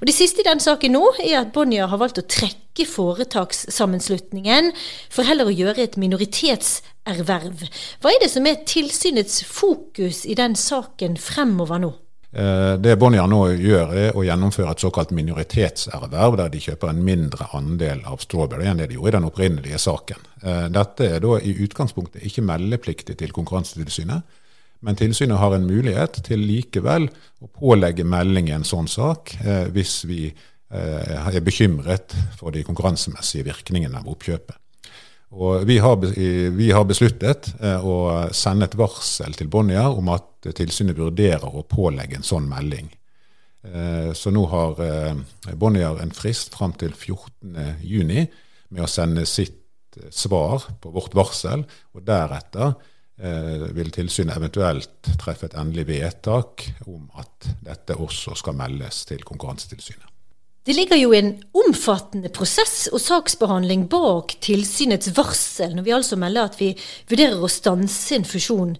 Og 0.00 0.06
Det 0.10 0.14
siste 0.14 0.44
i 0.44 0.48
den 0.50 0.60
saken 0.60 0.92
nå 0.98 1.04
er 1.24 1.40
at 1.40 1.54
Bonnier 1.56 1.88
har 1.88 2.02
valgt 2.02 2.20
å 2.20 2.28
trekke 2.28 2.84
foretakssammenslutningen 2.84 4.72
for 5.08 5.24
heller 5.24 5.48
å 5.48 5.56
gjøre 5.56 5.86
et 5.86 5.96
minoritetserverv. 6.00 7.64
Hva 8.04 8.12
er 8.12 8.20
det 8.20 8.30
som 8.34 8.44
er 8.46 8.60
tilsynets 8.68 9.40
fokus 9.48 10.26
i 10.28 10.36
den 10.36 10.58
saken 10.58 11.16
fremover 11.16 11.80
nå? 11.80 11.94
Eh, 12.32 12.74
det 12.78 12.94
Bonnier 12.96 13.26
nå 13.26 13.40
gjør, 13.58 13.94
er 13.98 14.14
å 14.14 14.22
gjennomføre 14.22 14.70
et 14.70 14.82
såkalt 14.84 15.10
minoritetserverv, 15.16 16.36
der 16.38 16.52
de 16.52 16.60
kjøper 16.62 16.92
en 16.92 17.00
mindre 17.02 17.48
andel 17.58 18.04
av 18.06 18.22
Strawberry 18.22 18.68
enn 18.70 18.78
det 18.78 18.92
de 18.92 18.98
gjorde 18.98 19.10
i 19.10 19.16
den 19.16 19.26
opprinnelige 19.26 19.80
saken. 19.82 20.28
Eh, 20.44 20.68
dette 20.70 21.08
er 21.16 21.24
da 21.24 21.40
i 21.42 21.56
utgangspunktet 21.66 22.22
ikke 22.28 22.46
meldepliktig 22.46 23.18
til 23.18 23.34
Konkurransetilsynet, 23.34 24.38
men 24.80 24.96
tilsynet 24.96 25.42
har 25.42 25.56
en 25.56 25.66
mulighet 25.66 26.22
til 26.24 26.40
likevel 26.46 27.10
å 27.42 27.50
pålegge 27.50 28.06
melding 28.06 28.48
i 28.48 28.54
en 28.56 28.64
sånn 28.64 28.88
sak 28.88 29.34
eh, 29.42 29.66
hvis 29.74 30.04
vi 30.08 30.30
er 30.70 31.42
bekymret 31.42 32.12
for 32.38 32.54
de 32.54 32.60
konkurransemessige 32.62 33.42
virkningene 33.48 33.98
av 33.98 34.06
oppkjøpet. 34.06 34.59
Og 35.30 35.66
vi 35.66 35.78
har, 35.78 35.96
vi 36.50 36.70
har 36.74 36.86
besluttet 36.88 37.52
eh, 37.62 37.84
å 37.86 38.30
sende 38.34 38.66
et 38.66 38.74
varsel 38.78 39.36
til 39.38 39.50
Bonnier 39.50 39.86
om 39.94 40.10
at 40.10 40.50
tilsynet 40.58 40.98
vurderer 40.98 41.46
å 41.46 41.66
pålegge 41.70 42.18
en 42.18 42.26
sånn 42.26 42.48
melding. 42.50 42.90
Eh, 43.62 44.10
så 44.16 44.32
nå 44.34 44.42
har 44.50 44.82
eh, 44.82 45.54
Bonnier 45.54 46.02
en 46.02 46.14
frist 46.16 46.56
fram 46.58 46.74
til 46.80 46.96
14.6 46.96 48.26
med 48.70 48.84
å 48.86 48.90
sende 48.90 49.26
sitt 49.26 49.58
svar 50.14 50.66
på 50.82 50.90
vårt 50.94 51.14
varsel, 51.18 51.64
og 51.94 52.06
deretter 52.06 52.76
vil 53.74 53.90
tilsynet 53.92 54.38
eventuelt 54.38 55.10
treffe 55.20 55.50
et 55.50 55.56
endelig 55.58 55.88
vedtak 55.90 56.62
om 56.88 57.10
at 57.20 57.50
dette 57.66 57.98
også 57.98 58.38
skal 58.38 58.56
meldes 58.56 59.02
til 59.10 59.26
Konkurransetilsynet. 59.26 60.09
Det 60.64 60.74
ligger 60.76 60.98
jo 61.00 61.12
en 61.16 61.30
omfattende 61.56 62.28
prosess 62.36 62.90
og 62.92 63.00
saksbehandling 63.00 63.86
bak 63.88 64.34
tilsynets 64.44 65.08
varsel, 65.16 65.72
når 65.76 65.86
vi 65.86 65.94
altså 65.96 66.18
melder 66.20 66.50
at 66.50 66.58
vi 66.60 66.74
vurderer 67.08 67.40
å 67.40 67.48
stanse 67.48 68.18
en 68.18 68.28
fusjon. 68.28 68.74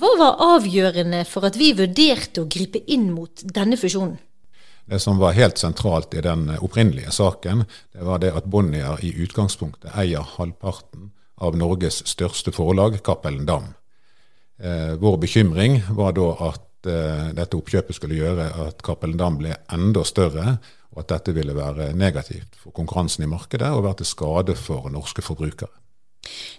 Hva 0.00 0.12
var 0.16 0.40
avgjørende 0.56 1.24
for 1.28 1.44
at 1.48 1.58
vi 1.60 1.74
vurderte 1.76 2.40
å 2.40 2.48
gripe 2.48 2.80
inn 2.88 3.10
mot 3.12 3.44
denne 3.52 3.76
fusjonen? 3.80 4.16
Det 4.86 5.00
som 5.02 5.18
var 5.18 5.34
helt 5.36 5.58
sentralt 5.58 6.14
i 6.14 6.22
den 6.22 6.46
opprinnelige 6.56 7.12
saken, 7.12 7.64
det 7.92 8.04
var 8.06 8.20
det 8.22 8.30
at 8.38 8.46
Bonnier 8.48 9.00
i 9.04 9.10
utgangspunktet 9.24 9.96
eier 9.98 10.24
halvparten 10.36 11.10
av 11.42 11.56
Norges 11.58 12.04
største 12.06 12.52
forlag, 12.54 13.00
Cappelen 13.04 13.48
Dam. 13.48 13.74
Eh, 14.62 14.94
vår 14.96 15.18
bekymring 15.20 15.82
var 15.98 16.14
da 16.16 16.30
at 16.48 16.65
dette 16.86 17.58
oppkjøpet 17.58 17.98
skulle 17.98 18.18
gjøre 18.18 18.50
at 18.66 18.82
Cappelen 18.86 19.18
Dam 19.20 19.38
ble 19.40 19.56
enda 19.72 20.04
større, 20.06 20.58
og 20.96 21.02
at 21.02 21.10
dette 21.12 21.34
ville 21.36 21.56
være 21.56 21.90
negativt 21.98 22.56
for 22.60 22.74
konkurransen 22.76 23.26
i 23.26 23.30
markedet 23.30 23.68
og 23.74 23.84
være 23.84 24.00
til 24.00 24.12
skade 24.14 24.56
for 24.58 24.88
norske 24.92 25.24
forbrukere. 25.24 25.72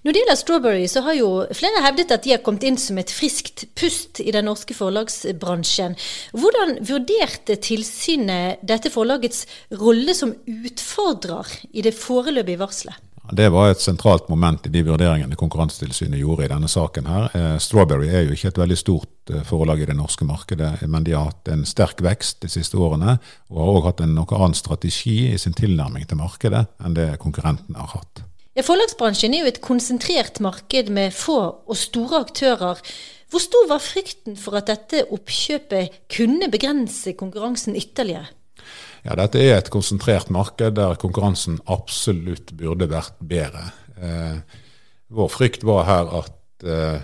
Når 0.06 0.14
det 0.14 0.22
gjelder 0.22 0.40
Strawberry, 0.40 0.86
så 0.88 1.02
har 1.04 1.18
jo 1.18 1.30
flere 1.56 1.82
hevdet 1.84 2.14
at 2.16 2.24
de 2.24 2.34
har 2.36 2.44
kommet 2.46 2.64
inn 2.68 2.78
som 2.80 3.00
et 3.02 3.12
friskt 3.12 3.66
pust 3.76 4.22
i 4.24 4.32
den 4.32 4.48
norske 4.48 4.76
forlagsbransjen. 4.78 5.98
Hvordan 6.38 6.78
vurderte 6.88 7.58
tilsynet 7.64 8.64
dette 8.68 8.92
forlagets 8.94 9.44
rolle 9.82 10.16
som 10.16 10.36
utfordrer 10.48 11.52
i 11.74 11.84
det 11.84 11.96
foreløpige 11.98 12.62
varselet? 12.62 13.07
Det 13.32 13.50
var 13.52 13.72
et 13.72 13.82
sentralt 13.84 14.30
moment 14.32 14.66
i 14.68 14.72
de 14.72 14.84
vurderingene 14.88 15.36
Konkurransetilsynet 15.40 16.22
gjorde 16.22 16.46
i 16.46 16.52
denne 16.52 16.70
saken. 16.72 17.06
her. 17.06 17.30
Eh, 17.34 17.58
Strawberry 17.60 18.08
er 18.08 18.24
jo 18.28 18.38
ikke 18.38 18.48
et 18.48 18.62
veldig 18.62 18.78
stort 18.78 19.34
eh, 19.34 19.44
forlag 19.44 19.82
i 19.82 19.90
det 19.90 19.98
norske 19.98 20.26
markedet, 20.26 20.88
men 20.88 21.04
de 21.04 21.12
har 21.12 21.32
hatt 21.32 21.52
en 21.52 21.66
sterk 21.66 22.02
vekst 22.02 22.42
de 22.42 22.50
siste 22.50 22.78
årene, 22.78 23.18
og 23.50 23.60
har 23.60 23.74
òg 23.74 23.90
hatt 23.90 24.02
en 24.02 24.16
noe 24.16 24.40
annen 24.40 24.56
strategi 24.56 25.28
i 25.34 25.38
sin 25.38 25.58
tilnærming 25.58 26.08
til 26.08 26.22
markedet 26.22 26.66
enn 26.80 26.96
det 26.96 27.18
konkurrentene 27.20 27.78
har 27.84 28.00
hatt. 28.00 28.24
Ja, 28.58 28.64
Forlagsbransjen 28.66 29.36
er 29.36 29.44
jo 29.44 29.52
et 29.52 29.62
konsentrert 29.62 30.40
marked 30.42 30.90
med 30.90 31.14
få 31.14 31.38
og 31.68 31.78
store 31.78 32.24
aktører. 32.26 32.80
Hvor 33.30 33.44
stor 33.44 33.68
var 33.70 33.84
frykten 33.84 34.38
for 34.40 34.58
at 34.58 34.72
dette 34.72 35.04
oppkjøpet 35.14 36.08
kunne 36.10 36.48
begrense 36.50 37.14
konkurransen 37.20 37.76
ytterligere? 37.78 38.32
Ja, 39.08 39.16
Dette 39.16 39.40
er 39.40 39.54
et 39.56 39.70
konsentrert 39.72 40.28
marked 40.36 40.76
der 40.76 40.98
konkurransen 41.00 41.62
absolutt 41.72 42.52
burde 42.60 42.90
vært 42.92 43.16
bedre. 43.24 43.70
Eh, 44.04 44.42
vår 45.16 45.30
frykt 45.32 45.64
var 45.64 45.88
her 45.88 46.12
at, 46.20 46.66
eh, 46.68 47.00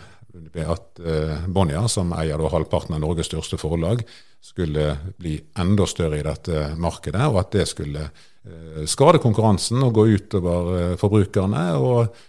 at 0.66 1.00
eh, 1.00 1.46
Bonnier, 1.48 1.88
som 1.88 2.12
eier 2.18 2.44
halvparten 2.52 2.98
av 2.98 3.00
Norges 3.06 3.32
største 3.32 3.56
forlag, 3.62 4.04
skulle 4.44 4.98
bli 5.16 5.38
enda 5.64 5.88
større 5.88 6.20
i 6.20 6.28
dette 6.28 6.74
markedet, 6.76 7.24
og 7.32 7.40
at 7.40 7.56
det 7.56 7.70
skulle 7.72 8.04
eh, 8.04 8.84
skade 8.84 9.24
konkurransen 9.24 9.80
og 9.88 9.96
gå 9.96 10.08
utover 10.18 10.72
eh, 10.82 11.00
forbrukerne. 11.00 11.66
og 11.80 12.22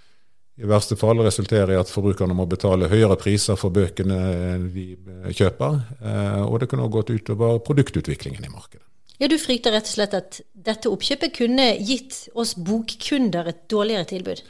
i 0.54 0.70
verste 0.70 0.94
fall 0.94 1.18
resultere 1.18 1.74
i 1.74 1.80
at 1.80 1.90
forbrukerne 1.90 2.34
må 2.38 2.46
betale 2.46 2.86
høyere 2.86 3.18
priser 3.18 3.58
for 3.58 3.74
bøkene 3.74 4.70
de 4.70 4.92
kjøper. 5.34 5.80
Eh, 5.98 6.42
og 6.46 6.60
det 6.62 6.70
kunne 6.70 6.86
også 6.86 7.00
gått 7.00 7.16
utover 7.18 7.58
produktutviklingen 7.66 8.46
i 8.46 8.54
markedet. 8.54 8.86
Ja, 9.18 9.28
Du 9.28 9.38
frykter 9.38 9.72
rett 9.72 9.86
og 9.86 9.94
slett 9.94 10.14
at 10.16 10.40
dette 10.52 10.90
oppkjøpet 10.90 11.36
kunne 11.36 11.68
gitt 11.78 12.24
oss 12.34 12.56
bokkunder 12.58 13.50
et 13.52 13.66
dårligere 13.70 14.08
tilbud? 14.10 14.42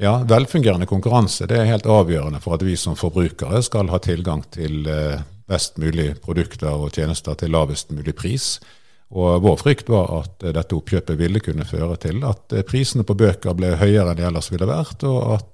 Ja, 0.00 0.20
velfungerende 0.28 0.86
konkurranse 0.86 1.48
det 1.50 1.58
er 1.58 1.68
helt 1.68 1.86
avgjørende 1.90 2.40
for 2.42 2.56
at 2.56 2.64
vi 2.64 2.76
som 2.80 2.96
forbrukere 2.98 3.60
skal 3.62 3.90
ha 3.92 3.98
tilgang 4.02 4.44
til 4.54 4.86
eh, 4.88 5.20
best 5.50 5.76
mulig 5.82 6.14
produkter 6.22 6.72
og 6.72 6.94
tjenester 6.96 7.36
til 7.38 7.52
lavest 7.52 7.90
mulig 7.92 8.14
pris. 8.16 8.54
Og 9.12 9.42
Vår 9.44 9.58
frykt 9.60 9.90
var 9.92 10.08
at 10.22 10.46
eh, 10.46 10.54
dette 10.54 10.78
oppkjøpet 10.78 11.18
ville 11.18 11.42
kunne 11.44 11.66
føre 11.68 11.98
til 12.06 12.22
at 12.24 12.54
eh, 12.54 12.64
prisene 12.66 13.04
på 13.04 13.18
bøker 13.18 13.58
ble 13.58 13.74
høyere 13.82 14.14
enn 14.14 14.22
de 14.22 14.28
ellers 14.30 14.52
ville 14.54 14.68
vært, 14.70 15.02
og 15.08 15.38
at 15.38 15.48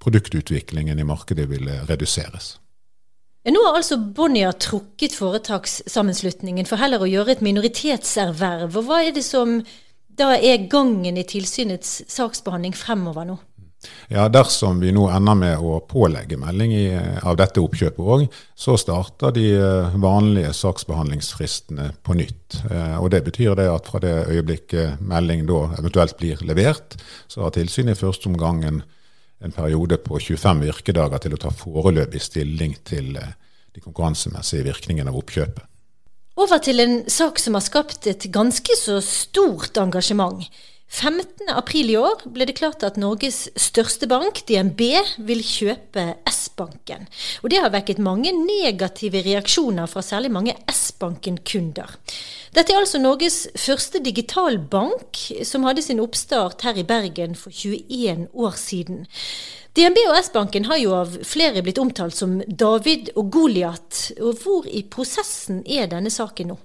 produktutviklingen 0.00 0.96
i 0.96 1.04
markedet 1.04 1.44
ville 1.50 1.82
reduseres. 1.90 2.54
Nå 3.46 3.60
har 3.62 3.76
altså 3.78 3.94
Bonnier 3.96 4.56
trukket 4.58 5.14
foretakssammenslutningen 5.14 6.66
for 6.66 6.82
heller 6.82 7.04
å 7.04 7.10
gjøre 7.10 7.36
et 7.36 7.44
minoritetserverv. 7.46 8.72
Og 8.74 8.88
hva 8.88 9.04
er 9.06 9.12
det 9.14 9.22
som 9.22 9.60
da 10.18 10.32
er 10.34 10.64
gangen 10.72 11.20
i 11.20 11.26
tilsynets 11.28 12.00
saksbehandling 12.10 12.74
fremover 12.74 13.28
nå? 13.28 13.36
Ja, 14.10 14.24
Dersom 14.32 14.80
vi 14.82 14.90
nå 14.94 15.04
ender 15.12 15.36
med 15.38 15.62
å 15.62 15.78
pålegge 15.86 16.38
melding 16.40 16.72
i, 16.74 16.86
av 16.96 17.36
dette 17.38 17.62
oppkjøpet 17.62 18.02
òg, 18.02 18.24
så 18.58 18.74
starter 18.80 19.34
de 19.36 19.44
eh, 19.54 19.96
vanlige 20.02 20.50
saksbehandlingsfristene 20.56 21.90
på 22.02 22.16
nytt. 22.18 22.60
Eh, 22.70 22.96
og 22.98 23.10
Det 23.14 23.22
betyr 23.28 23.54
det 23.58 23.68
at 23.70 23.90
fra 23.90 24.02
det 24.02 24.14
øyeblikket 24.32 25.02
melding 25.06 25.46
da 25.46 25.62
eventuelt 25.78 26.16
blir 26.18 26.42
levert, 26.48 26.98
så 27.30 27.46
har 27.46 27.54
tilsynet 27.54 27.94
i 27.94 28.00
første 28.00 28.32
omgang 28.32 28.64
en 29.44 29.52
periode 29.52 29.98
på 30.00 30.18
25 30.20 30.62
virkedager 30.64 31.22
til 31.22 31.36
å 31.36 31.40
ta 31.40 31.52
foreløpig 31.52 32.22
stilling 32.24 32.76
til 32.88 33.16
eh, 33.20 33.34
de 33.76 33.82
konkurransemessige 33.84 34.64
virkningene 34.70 35.12
av 35.12 35.18
oppkjøpet. 35.20 35.66
Over 36.36 36.60
til 36.60 36.82
en 36.84 36.96
sak 37.08 37.40
som 37.40 37.56
har 37.56 37.64
skapt 37.64 38.06
et 38.10 38.26
ganske 38.32 38.76
så 38.76 38.98
stort 39.04 39.78
engasjement. 39.80 40.44
15. 40.88 41.48
april 41.50 41.90
i 41.90 41.96
år 41.98 42.22
ble 42.30 42.46
det 42.46 42.54
klart 42.60 42.84
at 42.86 42.96
Norges 42.96 43.48
største 43.58 44.06
bank, 44.08 44.44
DNB, 44.46 44.80
vil 45.26 45.42
kjøpe 45.42 46.04
S-banken. 46.30 47.08
Og 47.42 47.50
Det 47.50 47.60
har 47.60 47.74
vekket 47.74 47.98
mange 47.98 48.30
negative 48.32 49.22
reaksjoner 49.26 49.90
fra 49.90 50.02
særlig 50.02 50.30
mange 50.30 50.54
S-banken-kunder. 50.70 51.96
Dette 52.54 52.72
er 52.72 52.80
altså 52.80 53.02
Norges 53.02 53.48
første 53.58 54.00
digitalbank, 54.00 55.18
som 55.44 55.66
hadde 55.66 55.82
sin 55.82 56.00
oppstart 56.00 56.62
her 56.62 56.78
i 56.78 56.86
Bergen 56.86 57.34
for 57.34 57.50
21 57.50 58.28
år 58.32 58.56
siden. 58.56 59.04
DNB 59.76 59.98
og 60.08 60.16
S-banken 60.22 60.70
har 60.70 60.78
jo 60.80 60.94
av 60.96 61.18
flere 61.28 61.60
blitt 61.66 61.82
omtalt 61.82 62.16
som 62.16 62.38
David 62.46 63.10
og 63.18 63.28
Goliat. 63.34 64.14
Hvor 64.16 64.64
i 64.64 64.86
prosessen 64.88 65.60
er 65.66 65.90
denne 65.90 66.14
saken 66.14 66.54
nå? 66.54 66.56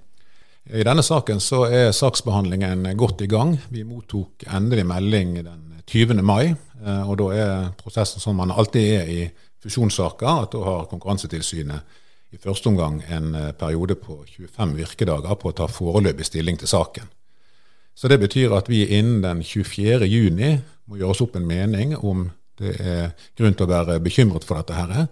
I 0.70 0.84
denne 0.86 1.02
saken 1.02 1.40
så 1.42 1.64
er 1.66 1.94
saksbehandlingen 1.96 2.84
godt 2.98 3.24
i 3.24 3.26
gang. 3.30 3.56
Vi 3.74 3.82
mottok 3.82 4.44
endelig 4.46 4.84
melding 4.86 5.34
den 5.42 5.64
20. 5.90 6.22
mai. 6.22 6.54
Eh, 6.82 7.08
og 7.08 7.18
da 7.18 7.26
er 7.34 7.72
prosessen 7.78 8.22
som 8.22 8.38
man 8.38 8.54
alltid 8.54 8.92
er 9.00 9.10
i 9.10 9.24
fusjonssaker, 9.62 10.44
at 10.44 10.54
da 10.54 10.62
har 10.66 10.86
Konkurransetilsynet 10.90 11.98
i 12.32 12.38
første 12.40 12.70
omgang 12.70 13.02
en 13.10 13.34
eh, 13.34 13.50
periode 13.58 13.98
på 13.98 14.20
25 14.28 14.76
virkedager 14.78 15.34
på 15.34 15.50
å 15.50 15.56
ta 15.56 15.66
foreløpig 15.66 16.26
stilling 16.30 16.60
til 16.60 16.70
saken. 16.70 17.10
Så 17.94 18.08
det 18.08 18.20
betyr 18.22 18.54
at 18.56 18.70
vi 18.70 18.86
innen 18.86 19.20
den 19.24 19.42
24. 19.42 20.06
juni 20.06 20.54
må 20.86 20.96
gjøre 20.96 21.12
oss 21.12 21.24
opp 21.26 21.36
en 21.36 21.46
mening 21.46 21.96
om 21.98 22.28
det 22.58 22.78
er 22.80 23.12
grunn 23.36 23.58
til 23.58 23.66
å 23.66 23.72
være 23.72 23.98
bekymret 24.00 24.46
for 24.46 24.60
dette 24.60 24.78
her, 24.78 25.06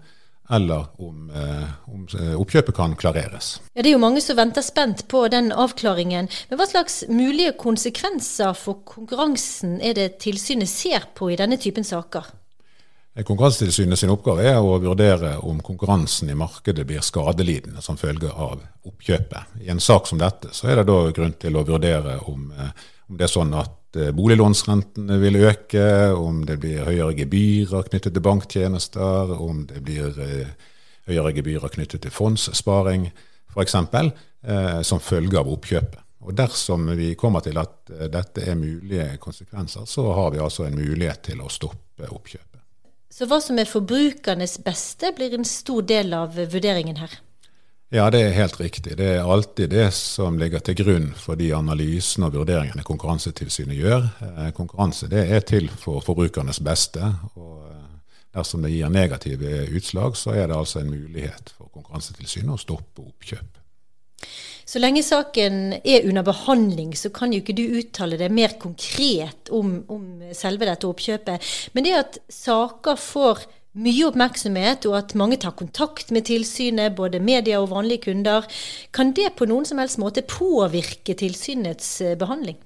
eller 0.51 0.87
om, 0.97 1.29
eh, 1.29 1.93
om, 1.93 2.07
eh, 2.19 2.35
oppkjøpet 2.39 2.75
kan 2.75 2.95
klareres. 2.95 3.59
Ja, 3.73 3.81
Det 3.81 3.89
er 3.89 3.93
jo 3.93 4.03
mange 4.03 4.21
som 4.21 4.35
venter 4.35 4.61
spent 4.61 5.07
på 5.07 5.29
den 5.31 5.51
avklaringen. 5.51 6.29
Men 6.49 6.59
hva 6.59 6.67
slags 6.67 7.03
mulige 7.09 7.53
konsekvenser 7.57 8.53
for 8.55 8.83
konkurransen 8.85 9.79
er 9.81 9.93
det 9.93 10.19
tilsynet 10.19 10.67
ser 10.67 11.07
på 11.15 11.31
i 11.31 11.35
denne 11.35 11.57
typen 11.57 11.83
saker? 11.83 12.25
Eh, 13.15 13.23
Konkurransetilsynet 13.23 13.99
sin 13.99 14.09
oppgave 14.09 14.43
er 14.43 14.59
å 14.59 14.79
vurdere 14.79 15.37
om 15.43 15.59
konkurransen 15.61 16.29
i 16.29 16.35
markedet 16.35 16.85
blir 16.87 16.99
skadelidende 16.99 17.81
som 17.81 17.97
følge 17.97 18.31
av 18.31 18.61
oppkjøpet. 18.85 19.63
I 19.63 19.69
en 19.69 19.79
sak 19.79 20.07
som 20.07 20.17
dette 20.17 20.51
så 20.51 20.69
er 20.69 20.75
det 20.75 20.87
da 20.87 21.11
grunn 21.11 21.33
til 21.39 21.53
å 21.55 21.65
vurdere 21.65 22.19
om, 22.27 22.53
om 23.09 23.17
det 23.17 23.23
er 23.23 23.39
sånn 23.39 23.53
at 23.59 23.80
Eh, 23.95 24.11
boliglånsrentene 24.15 25.17
vil 25.19 25.35
øke, 25.35 26.13
om 26.15 26.45
det 26.47 26.61
blir 26.63 26.85
høyere 26.87 27.15
gebyrer 27.17 27.89
knyttet 27.89 28.15
til 28.15 28.23
banktjenester, 28.23 29.33
om 29.35 29.65
det 29.67 29.81
blir 29.83 30.15
eh, 30.23 30.53
høyere 31.09 31.33
gebyrer 31.35 31.73
knyttet 31.73 32.05
til 32.05 32.13
fondssparing 32.15 33.09
f.eks., 33.51 33.75
eh, 33.75 34.79
som 34.87 35.03
følge 35.03 35.39
av 35.39 35.51
oppkjøpet. 35.51 35.99
Og 36.21 36.37
Dersom 36.37 36.85
vi 36.95 37.15
kommer 37.17 37.43
til 37.43 37.57
at 37.57 37.89
dette 38.13 38.45
er 38.45 38.55
mulige 38.55 39.17
konsekvenser, 39.19 39.87
så 39.89 40.05
har 40.13 40.29
vi 40.31 40.39
altså 40.39 40.67
en 40.67 40.77
mulighet 40.77 41.25
til 41.31 41.41
å 41.41 41.49
stoppe 41.49 42.07
oppkjøpet. 42.07 42.61
Så 43.11 43.25
hva 43.27 43.41
som 43.43 43.57
er 43.59 43.67
forbrukernes 43.67 44.59
beste, 44.63 45.11
blir 45.17 45.33
en 45.35 45.43
stor 45.43 45.81
del 45.83 46.13
av 46.15 46.37
vurderingen 46.37 47.01
her? 47.01 47.17
Ja, 47.91 48.05
det 48.07 48.21
er 48.23 48.29
helt 48.31 48.55
riktig. 48.55 48.93
Det 48.95 49.07
er 49.17 49.27
alltid 49.27 49.73
det 49.73 49.89
som 49.91 50.37
ligger 50.39 50.61
til 50.63 50.77
grunn 50.79 51.09
for 51.19 51.35
de 51.35 51.49
analysene 51.51 52.29
og 52.29 52.37
vurderingene 52.37 52.85
Konkurransetilsynet 52.87 53.75
gjør. 53.75 54.05
Eh, 54.29 54.51
konkurranse 54.55 55.09
er 55.11 55.43
til 55.43 55.67
for 55.67 55.99
forbrukernes 55.99 56.61
beste. 56.63 57.03
og 57.35 57.67
eh, 57.67 57.81
Dersom 58.31 58.63
det 58.63 58.71
gir 58.71 58.87
negative 58.87 59.65
utslag, 59.75 60.15
så 60.15 60.31
er 60.31 60.47
det 60.47 60.55
altså 60.55 60.79
en 60.79 60.93
mulighet 60.93 61.51
for 61.57 61.67
Konkurransetilsynet 61.75 62.55
å 62.55 62.61
stoppe 62.63 63.03
oppkjøp. 63.03 63.59
Så 64.63 64.79
lenge 64.79 65.03
saken 65.03 65.81
er 65.83 66.07
under 66.07 66.23
behandling, 66.23 66.95
så 66.95 67.11
kan 67.11 67.33
jo 67.35 67.41
ikke 67.43 67.57
du 67.59 67.65
uttale 67.81 68.15
deg 68.15 68.31
mer 68.31 68.55
konkret 68.61 69.51
om, 69.51 69.81
om 69.91 70.31
selve 70.31 70.69
dette 70.69 70.87
oppkjøpet. 70.87 71.51
Men 71.75 71.83
det 71.83 71.97
at 71.97 72.21
saker 72.31 72.95
får 72.95 73.43
mye 73.79 74.07
oppmerksomhet, 74.09 74.85
og 74.89 74.97
at 74.97 75.13
mange 75.19 75.37
tar 75.41 75.55
kontakt 75.59 76.11
med 76.11 76.25
tilsynet, 76.27 76.95
både 76.97 77.21
media 77.23 77.61
og 77.61 77.71
vanlige 77.71 78.09
kunder. 78.09 78.47
Kan 78.95 79.13
det 79.15 79.31
på 79.39 79.47
noen 79.47 79.67
som 79.67 79.79
helst 79.81 80.01
måte 80.01 80.25
påvirke 80.27 81.15
tilsynets 81.17 81.93
eh, 82.03 82.17
behandling? 82.19 82.59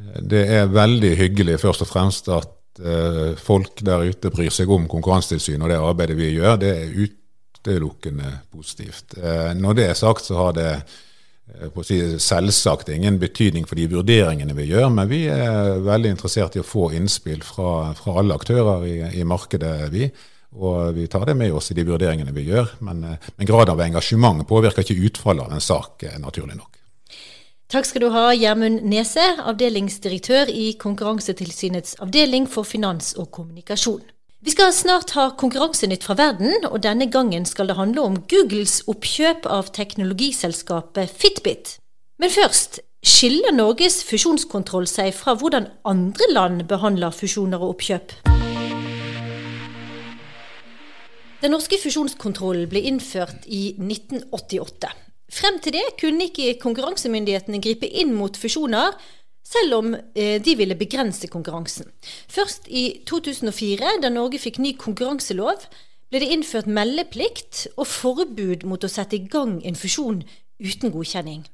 Det 0.00 0.46
er 0.48 0.70
veldig 0.72 1.12
hyggelig 1.18 1.58
først 1.60 1.84
og 1.84 1.90
fremst 1.90 2.30
at 2.32 2.80
uh, 2.80 3.36
folk 3.36 3.82
der 3.84 4.06
ute 4.08 4.30
bryr 4.32 4.52
seg 4.54 4.70
om 4.72 4.86
Konkurransetilsynet 4.88 5.66
og 5.66 5.72
det 5.72 5.80
arbeidet 5.90 6.16
vi 6.16 6.30
gjør. 6.38 6.56
Det 6.62 6.70
er 6.72 6.94
utelukkende 7.04 8.30
positivt. 8.54 9.18
Uh, 9.18 9.50
når 9.58 9.76
det 9.76 9.88
er 9.90 9.98
sagt, 9.98 10.24
så 10.24 10.38
har 10.38 10.56
det 10.56 10.70
si, 11.86 12.00
selvsagt 12.20 12.90
ingen 12.94 13.18
betydning 13.20 13.66
for 13.68 13.78
de 13.78 13.86
vurderingene 13.90 14.56
vi 14.56 14.68
gjør, 14.70 14.88
men 14.94 15.08
vi 15.10 15.24
er 15.32 15.80
veldig 15.84 16.14
interessert 16.16 16.56
i 16.56 16.62
å 16.62 16.66
få 16.66 16.90
innspill 16.96 17.42
fra, 17.46 17.92
fra 17.98 18.18
alle 18.20 18.36
aktører 18.36 18.86
i, 18.88 18.98
i, 19.20 19.24
markedet. 19.24 19.88
vi, 19.92 20.10
Og 20.56 20.94
vi 20.96 21.06
tar 21.06 21.26
det 21.26 21.36
med 21.38 21.52
oss 21.52 21.70
i 21.70 21.78
de 21.78 21.86
vurderingene 21.86 22.34
vi 22.34 22.48
gjør. 22.48 22.76
Men, 22.80 23.04
men 23.36 23.46
graden 23.46 23.74
av 23.74 23.80
engasjement 23.86 24.46
påvirker 24.48 24.82
ikke 24.82 25.10
utfallet 25.10 25.46
av 25.46 25.54
en 25.54 25.64
sak, 25.64 26.06
naturlig 26.18 26.56
nok. 26.58 26.80
Takk 27.70 27.86
skal 27.86 28.02
du 28.02 28.08
ha, 28.10 28.32
Gjermund 28.34 28.82
Nese, 28.90 29.22
avdelingsdirektør 29.46 30.50
i 30.50 30.72
Konkurransetilsynets 30.74 32.00
avdeling 32.02 32.48
for 32.50 32.66
finans 32.66 33.12
og 33.14 33.28
kommunikasjon. 33.36 34.02
Vi 34.40 34.54
skal 34.54 34.70
snart 34.72 35.10
ha 35.18 35.26
Konkurransenytt 35.36 36.06
fra 36.06 36.14
verden, 36.16 36.62
og 36.64 36.78
denne 36.80 37.10
gangen 37.12 37.44
skal 37.44 37.68
det 37.68 37.74
handle 37.76 38.06
om 38.08 38.14
Googles 38.24 38.78
oppkjøp 38.88 39.44
av 39.44 39.68
teknologiselskapet 39.76 41.12
Fitbit. 41.12 41.74
Men 42.16 42.32
først, 42.32 42.78
Skiller 43.04 43.52
Norges 43.52 43.98
fusjonskontroll 44.08 44.88
seg 44.88 45.12
fra 45.12 45.34
hvordan 45.36 45.68
andre 45.84 46.30
land 46.32 46.64
behandler 46.72 47.12
fusjoner 47.12 47.60
og 47.60 47.74
oppkjøp? 47.74 48.16
Den 51.44 51.52
norske 51.52 51.76
fusjonskontrollen 51.84 52.64
ble 52.72 52.80
innført 52.88 53.44
i 53.44 53.74
1988. 53.76 54.88
Frem 55.36 55.60
til 55.60 55.76
det 55.76 55.84
kunne 56.00 56.30
ikke 56.32 56.56
konkurransemyndighetene 56.64 57.60
gripe 57.60 57.92
inn 57.92 58.16
mot 58.16 58.40
fusjoner, 58.40 58.96
selv 59.50 59.78
om 59.80 59.94
eh, 59.94 60.38
de 60.42 60.56
ville 60.58 60.78
begrense 60.78 61.30
konkurransen. 61.30 61.90
Først 62.30 62.68
i 62.68 63.02
2004, 63.10 63.96
da 64.02 64.12
Norge 64.12 64.40
fikk 64.42 64.60
ny 64.62 64.76
konkurranselov, 64.78 65.66
ble 66.10 66.22
det 66.22 66.30
innført 66.34 66.70
meldeplikt 66.70 67.66
og 67.76 67.86
forbud 67.86 68.66
mot 68.66 68.82
å 68.82 68.90
sette 68.90 69.18
i 69.18 69.26
gang 69.30 69.60
en 69.66 69.78
fusjon 69.78 70.24
uten 70.60 70.92
godkjenning. 70.92 71.44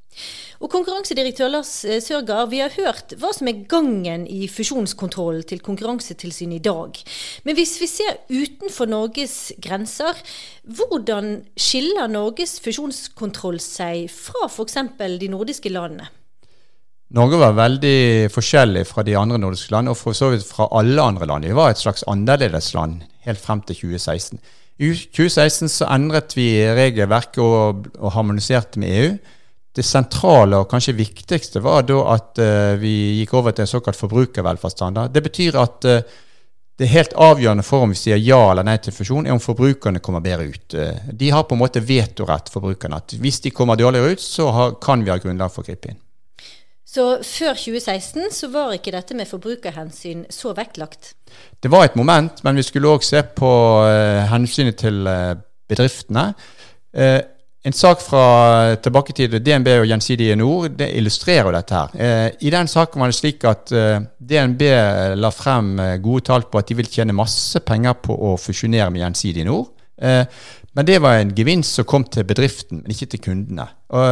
Og 0.64 0.70
Konkurransedirektør 0.72 1.50
Lars 1.52 1.72
eh, 1.84 2.00
Sørgaard, 2.00 2.50
vi 2.52 2.62
har 2.62 2.72
hørt 2.78 3.12
hva 3.20 3.32
som 3.36 3.50
er 3.50 3.64
gangen 3.68 4.24
i 4.32 4.46
fusjonskontrollen 4.48 5.44
til 5.48 5.60
Konkurransetilsynet 5.64 6.60
i 6.60 6.64
dag. 6.64 7.00
Men 7.44 7.58
hvis 7.58 7.76
vi 7.82 7.88
ser 7.90 8.22
utenfor 8.32 8.88
Norges 8.90 9.52
grenser, 9.62 10.16
hvordan 10.64 11.42
skiller 11.60 12.08
Norges 12.10 12.56
fusjonskontroll 12.64 13.60
seg 13.62 14.08
fra 14.12 14.48
f.eks. 14.48 14.80
de 15.20 15.32
nordiske 15.32 15.72
landene? 15.72 16.08
Norge 17.16 17.38
var 17.40 17.54
veldig 17.56 18.28
forskjellig 18.28 18.82
fra 18.90 19.04
de 19.06 19.14
andre 19.16 19.38
nordiske 19.40 19.72
land, 19.72 19.88
og 19.88 19.96
for 19.96 20.16
så 20.16 20.28
vidt 20.34 20.44
fra 20.44 20.66
alle 20.76 21.00
andre 21.00 21.28
land. 21.30 21.46
Vi 21.48 21.56
var 21.56 21.72
et 21.72 21.80
slags 21.80 22.04
annerledesland 22.12 23.00
helt 23.24 23.40
frem 23.40 23.62
til 23.64 23.78
2016. 23.78 24.42
I 24.76 24.90
2016 24.92 25.72
så 25.72 25.88
endret 25.94 26.36
vi 26.36 26.50
regelverket 26.76 27.40
og, 27.40 27.88
og 27.96 28.12
harmoniserte 28.12 28.82
med 28.82 28.98
EU. 28.98 29.16
Det 29.76 29.84
sentrale 29.84 30.60
og 30.60 30.68
kanskje 30.68 30.96
viktigste 30.96 31.62
var 31.64 31.86
da 31.88 32.02
at 32.18 32.40
uh, 32.40 32.76
vi 32.80 32.92
gikk 33.22 33.34
over 33.40 33.56
til 33.56 33.64
en 33.64 33.72
såkalt 33.72 33.96
forbrukervelferdsstandard. 34.00 35.12
Det 35.12 35.24
betyr 35.24 35.60
at 35.60 35.88
uh, 35.88 36.16
det 36.76 36.92
helt 36.92 37.16
avgjørende 37.16 37.64
for 37.64 37.86
om 37.86 37.92
vi 37.94 38.00
sier 38.00 38.20
ja 38.20 38.42
eller 38.50 38.68
nei 38.68 38.76
til 38.84 38.92
fusjon, 38.92 39.24
er 39.24 39.32
om 39.32 39.40
forbrukerne 39.40 40.04
kommer 40.04 40.24
bedre 40.24 40.50
ut. 40.52 40.76
Uh, 40.76 41.12
de 41.12 41.32
har 41.32 41.48
på 41.48 41.56
en 41.56 41.64
måte 41.64 41.80
vetorett, 41.80 42.52
forbrukerne. 42.52 43.00
at 43.00 43.16
Hvis 43.20 43.40
de 43.44 43.56
kommer 43.56 43.80
dårligere 43.80 44.12
ut, 44.12 44.24
så 44.24 44.52
har, 44.52 44.76
kan 44.84 45.04
vi 45.04 45.12
ha 45.12 45.20
grunnlag 45.22 45.52
for 45.52 45.64
å 45.64 45.70
gripe 45.70 45.92
inn. 45.94 46.02
Så 46.86 47.04
før 47.26 47.56
2016 47.58 48.30
så 48.32 48.48
var 48.52 48.76
ikke 48.76 48.94
dette 48.94 49.16
med 49.18 49.26
forbrukerhensyn 49.26 50.24
så 50.30 50.54
vektlagt? 50.54 51.14
Det 51.62 51.70
var 51.72 51.88
et 51.88 51.96
moment, 51.98 52.44
men 52.46 52.56
vi 52.56 52.64
skulle 52.64 52.92
òg 52.94 53.02
se 53.02 53.24
på 53.36 53.50
hensynet 54.30 54.78
til 54.78 55.02
bedriftene. 55.66 56.28
En 57.66 57.74
sak 57.74 57.98
fra 57.98 58.76
tilbake 58.78 59.10
til 59.16 59.32
DNB 59.42 59.68
og 59.80 59.88
Gjensidige 59.90 60.36
Nord 60.38 60.76
det 60.78 60.86
illustrerer 60.94 61.50
dette. 61.50 61.74
her. 61.74 61.88
Eh, 61.98 62.30
I 62.40 62.50
den 62.50 62.68
saken 62.68 63.00
var 63.00 63.10
det 63.10 63.16
slik 63.18 63.44
at 63.44 63.72
eh, 63.72 64.04
DNB 64.20 64.62
la 65.18 65.30
frem 65.34 65.80
eh, 65.80 65.96
gode 65.98 66.28
tall 66.28 66.46
på 66.46 66.58
at 66.58 66.68
de 66.68 66.76
vil 66.78 66.86
tjene 66.86 67.16
masse 67.16 67.58
penger 67.66 67.98
på 68.02 68.14
å 68.14 68.36
fusjonere 68.38 68.90
med 68.90 69.02
Gjensidige 69.02 69.48
Nord. 69.48 69.72
Men 70.76 70.86
det 70.86 70.98
var 71.00 71.16
en 71.16 71.32
gevinst 71.34 71.78
som 71.78 71.86
kom 71.88 72.04
til 72.04 72.26
bedriften, 72.28 72.82
men 72.82 72.92
ikke 72.92 73.08
til 73.14 73.22
kundene. 73.24 73.64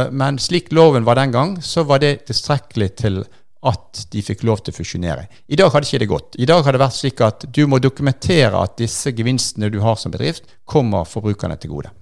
Men 0.09 0.39
slik 0.41 0.71
loven 0.73 1.05
var 1.05 1.19
den 1.19 1.33
gang, 1.35 1.51
så 1.61 1.83
var 1.85 2.01
det 2.01 2.23
tilstrekkelig 2.25 2.87
til 3.03 3.19
at 3.65 4.01
de 4.13 4.21
fikk 4.25 4.41
lov 4.45 4.63
til 4.63 4.73
å 4.73 4.77
fusjonere. 4.79 5.27
I 5.45 5.57
dag 5.61 5.69
hadde 5.73 5.85
ikke 5.89 6.01
det 6.01 6.09
gått. 6.09 6.39
I 6.41 6.47
dag 6.49 6.65
har 6.65 6.73
det 6.73 6.81
vært 6.81 6.97
slik 6.97 7.21
at 7.25 7.45
du 7.53 7.63
må 7.69 7.77
dokumentere 7.81 8.57
at 8.57 8.77
disse 8.81 9.13
gevinstene 9.13 9.69
du 9.73 9.79
har 9.83 9.97
som 10.01 10.13
bedrift, 10.13 10.49
kommer 10.65 11.05
forbrukerne 11.09 11.57
til 11.61 11.73
gode. 11.73 11.93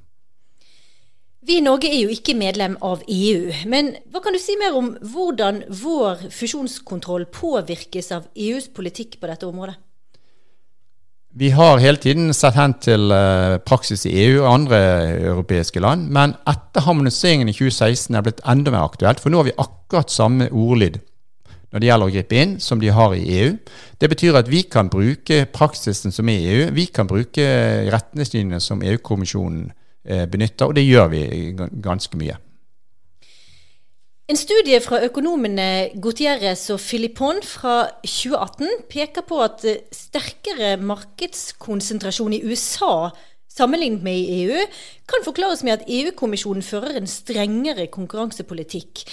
Vi 1.43 1.57
i 1.59 1.63
Norge 1.63 1.89
er 1.91 1.99
jo 2.05 2.11
ikke 2.15 2.35
medlem 2.39 2.77
av 2.87 3.01
EU, 3.11 3.51
men 3.67 3.97
hva 4.11 4.23
kan 4.23 4.31
du 4.31 4.39
si 4.39 4.55
mer 4.59 4.77
om 4.79 4.93
hvordan 5.11 5.65
vår 5.75 6.29
fusjonskontroll 6.31 7.27
påvirkes 7.35 8.13
av 8.15 8.29
EUs 8.31 8.69
politikk 8.71 9.19
på 9.19 9.27
dette 9.27 9.49
området? 9.49 9.75
Vi 11.33 11.49
har 11.49 11.81
hele 11.81 11.97
tiden 11.97 12.33
sett 12.37 12.53
hen 12.53 12.75
til 12.83 13.09
eh, 13.13 13.57
praksis 13.65 14.05
i 14.05 14.13
EU 14.27 14.43
og 14.43 14.51
andre 14.51 14.79
europeiske 15.31 15.81
land, 15.81 16.05
men 16.13 16.35
etter 16.49 16.85
harmoniseringen 16.85 17.49
i 17.49 17.55
2016 17.55 18.13
er 18.13 18.21
det 18.21 18.27
blitt 18.27 18.43
enda 18.53 18.73
mer 18.73 18.85
aktuelt, 18.85 19.21
for 19.21 19.33
nå 19.33 19.41
har 19.41 19.49
vi 19.49 19.57
akkurat 19.57 20.13
samme 20.13 20.51
ordlyd 20.51 21.01
når 21.73 21.81
det 21.81 21.87
gjelder 21.87 22.11
å 22.11 22.13
gripe 22.13 22.37
inn, 22.37 22.51
som 22.61 22.77
de 22.77 22.91
har 22.93 23.15
i 23.17 23.23
EU. 23.39 23.53
Det 23.97 24.09
betyr 24.11 24.35
at 24.37 24.49
vi 24.51 24.59
kan 24.69 24.91
bruke 24.93 25.39
praksisen 25.49 26.13
som 26.13 26.29
er 26.29 26.37
i 26.37 26.51
EU, 26.53 26.67
vi 26.75 26.85
kan 26.93 27.09
bruke 27.09 27.47
retningslinjene 27.89 28.61
som 28.61 28.85
EU-kommisjonen 28.85 29.71
Eh, 30.03 30.25
benytter, 30.27 30.67
og 30.67 30.75
det 30.75 30.83
gjør 30.83 31.07
vi 31.13 31.21
ganske 31.55 32.17
mye. 32.19 32.35
En 34.33 34.37
studie 34.39 34.79
fra 34.81 34.97
økonomene 35.05 35.91
Gutierrez 36.01 36.63
og 36.73 36.79
Filippon 36.81 37.37
fra 37.45 37.91
2018 38.01 38.79
peker 38.89 39.21
på 39.29 39.37
at 39.45 39.61
eh, 39.69 39.83
sterkere 39.93 40.71
markedskonsentrasjon 40.81 42.33
i 42.33 42.39
USA 42.41 43.11
sammenlignet 43.53 44.01
med 44.01 44.17
i 44.17 44.39
EU 44.39 44.63
kan 45.05 45.27
forklares 45.27 45.61
med 45.61 45.75
at 45.75 45.85
EU-kommisjonen 45.85 46.65
fører 46.65 46.97
en 46.97 47.11
strengere 47.11 47.85
konkurransepolitikk. 47.93 49.05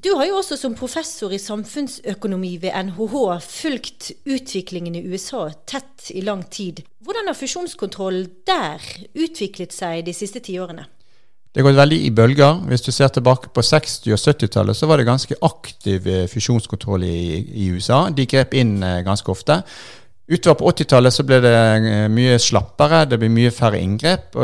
Du 0.00 0.14
har 0.16 0.30
jo 0.30 0.40
også 0.40 0.56
som 0.56 0.78
professor 0.78 1.36
i 1.36 1.42
samfunnsøkonomi 1.42 2.56
ved 2.64 2.72
NHH 2.88 3.20
fulgt 3.44 4.12
utviklingen 4.24 4.96
i 4.96 5.04
USA 5.04 5.50
tett 5.68 6.08
i 6.16 6.24
lang 6.24 6.48
tid. 6.48 6.80
Hvordan 7.04 7.28
har 7.28 7.36
fusjonskontrollen 7.36 8.30
der 8.48 8.80
utviklet 9.12 9.76
seg 9.76 10.06
de 10.08 10.16
siste 10.16 10.40
tiårene? 10.40 10.88
Det 11.56 11.62
har 11.62 11.70
gått 11.70 11.78
veldig 11.78 11.96
i 12.04 12.08
bølger. 12.12 12.58
Hvis 12.68 12.82
du 12.84 12.90
ser 12.92 13.08
tilbake 13.08 13.48
på 13.48 13.62
60- 13.64 14.12
og 14.12 14.18
70-tallet, 14.20 14.76
så 14.76 14.88
var 14.90 15.00
det 15.00 15.06
ganske 15.08 15.38
aktiv 15.40 16.04
eh, 16.12 16.26
fusjonskontroll 16.28 17.06
i, 17.08 17.20
i 17.62 17.68
USA. 17.72 18.10
De 18.12 18.26
grep 18.28 18.52
inn 18.60 18.74
eh, 18.84 18.98
ganske 19.06 19.32
ofte. 19.32 19.56
Utover 20.28 20.58
på 20.60 20.74
80-tallet 20.74 21.16
så 21.16 21.24
ble 21.24 21.38
det 21.40 21.54
eh, 21.54 22.10
mye 22.12 22.36
slappere, 22.44 23.06
det 23.08 23.16
ble 23.22 23.32
mye 23.32 23.54
færre 23.56 23.80
inngrep. 23.80 24.36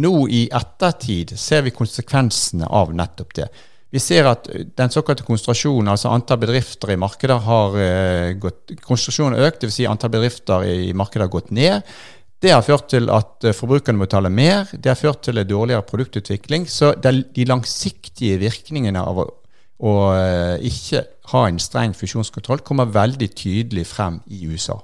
Nå 0.00 0.14
i 0.32 0.46
ettertid 0.48 1.36
ser 1.36 1.66
vi 1.68 1.76
konsekvensene 1.76 2.72
av 2.72 2.96
nettopp 2.96 3.36
det. 3.36 3.52
Vi 3.92 4.00
ser 4.00 4.32
at 4.32 4.48
den 4.48 4.96
såkalte 4.96 5.28
konsentrasjonen, 5.28 5.92
altså 5.92 6.08
antall 6.08 6.40
bedrifter 6.40 6.96
i 6.96 7.00
markedet, 7.00 7.36
har 7.44 7.76
gått 8.40 8.78
Konsentrasjonen 8.80 9.36
har 9.36 9.52
økt, 9.52 9.60
dvs. 9.60 9.76
Si 9.76 9.86
antall 9.88 10.16
bedrifter 10.16 10.64
i 10.72 10.96
markedet 10.96 11.28
har 11.28 11.36
gått 11.36 11.52
ned. 11.52 11.84
Det 12.42 12.52
har 12.52 12.64
ført 12.64 12.90
til 12.92 13.08
at 13.12 13.46
uh, 13.46 13.54
forbrukerne 13.56 13.98
må 13.98 14.06
betale 14.06 14.30
mer. 14.30 14.68
Det 14.72 14.90
har 14.92 14.98
ført 14.98 15.22
til 15.24 15.40
en 15.40 15.48
dårligere 15.48 15.86
produktutvikling. 15.88 16.66
Så 16.68 16.92
de 17.00 17.46
langsiktige 17.48 18.38
virkningene 18.42 19.00
av 19.00 19.22
å, 19.22 19.28
å 19.80 19.94
uh, 20.12 20.56
ikke 20.60 21.04
ha 21.32 21.46
en 21.48 21.62
streng 21.62 21.96
fusjonskontroll 21.96 22.60
kommer 22.66 22.92
veldig 22.92 23.30
tydelig 23.34 23.86
frem 23.90 24.20
i 24.26 24.44
USA. 24.46 24.78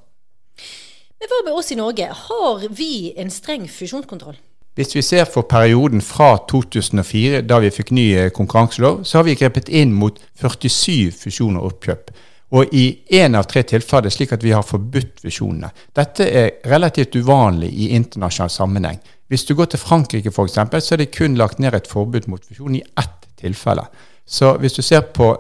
Men 1.23 1.31
hva 1.31 1.45
med 1.47 1.55
oss 1.55 1.71
i 1.71 1.79
Norge? 1.79 2.09
Har 2.27 2.65
vi 2.75 3.13
en 3.21 3.31
streng 3.31 3.69
fusjonskontroll? 3.71 4.41
Hvis 4.75 4.95
vi 4.97 5.03
ser 5.05 5.27
for 5.29 5.45
perioden 5.45 6.01
fra 6.03 6.39
2004, 6.49 7.43
da 7.45 7.59
vi 7.61 7.69
fikk 7.71 7.91
ny 7.93 8.07
eh, 8.17 8.31
konkurranselov, 8.33 9.03
så 9.05 9.19
har 9.19 9.27
vi 9.29 9.37
grepet 9.37 9.69
inn 9.69 9.93
mot 9.93 10.17
47 10.41 11.13
fusjoner 11.13 11.61
og 11.61 11.75
oppkjøp. 11.75 12.09
Og 12.53 12.75
i 12.77 12.85
én 13.17 13.37
av 13.39 13.47
tre 13.49 13.63
tilfeller 13.65 14.03
er 14.03 14.09
det 14.11 14.13
slik 14.13 14.33
at 14.37 14.43
vi 14.45 14.53
har 14.53 14.65
forbudt 14.67 15.23
visjonene. 15.25 15.71
Dette 15.97 16.27
er 16.29 16.51
relativt 16.69 17.17
uvanlig 17.17 17.71
i 17.73 17.93
internasjonal 17.97 18.53
sammenheng. 18.53 18.99
Hvis 19.33 19.47
du 19.49 19.55
går 19.57 19.71
til 19.73 19.81
Frankrike 19.81 20.29
f.eks., 20.29 20.59
så 20.85 20.95
er 20.95 21.01
det 21.01 21.15
kun 21.17 21.39
lagt 21.41 21.59
ned 21.59 21.75
et 21.75 21.89
forbud 21.89 22.29
mot 22.29 22.45
visjon 22.51 22.77
i 22.77 22.83
ett 23.01 23.29
tilfelle. 23.41 23.87
Så 24.27 24.53
hvis 24.61 24.77
du 24.77 24.83
ser 24.83 25.01
på 25.01 25.33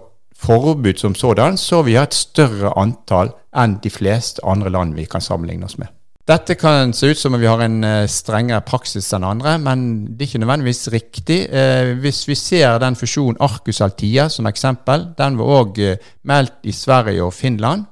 forbud 0.42 0.98
som 0.98 1.14
sådan, 1.14 1.56
så 1.56 1.76
har 1.76 1.82
vi 1.82 1.96
et 2.00 2.14
større 2.16 2.72
antall 2.80 3.34
enn 3.52 3.76
de 3.84 3.92
fleste 3.92 4.40
andre 4.48 4.72
land 4.72 4.96
vi 4.96 5.04
kan 5.04 5.20
sammenligne 5.20 5.68
oss 5.68 5.76
med. 5.78 5.92
Dette 6.22 6.54
kan 6.54 6.92
se 6.94 7.08
ut 7.10 7.18
som 7.18 7.34
om 7.34 7.40
vi 7.42 7.48
har 7.50 7.58
en 7.64 7.80
uh, 7.82 8.06
strengere 8.06 8.62
praksis 8.62 9.08
enn 9.16 9.24
andre, 9.26 9.56
men 9.58 9.80
det 10.06 10.22
er 10.22 10.28
ikke 10.28 10.40
nødvendigvis 10.44 10.84
riktig. 10.94 11.38
Uh, 11.50 11.98
hvis 11.98 12.20
vi 12.28 12.36
ser 12.38 12.78
den 12.82 12.94
fusjonen 12.98 13.40
Arcus 13.42 13.82
Altia 13.82 14.28
som 14.30 14.46
eksempel, 14.46 15.08
den 15.18 15.40
var 15.40 15.50
òg 15.58 15.82
eh, 15.82 16.12
meldt 16.30 16.62
i 16.70 16.74
Sverige 16.76 17.26
og 17.26 17.34
Finland, 17.34 17.88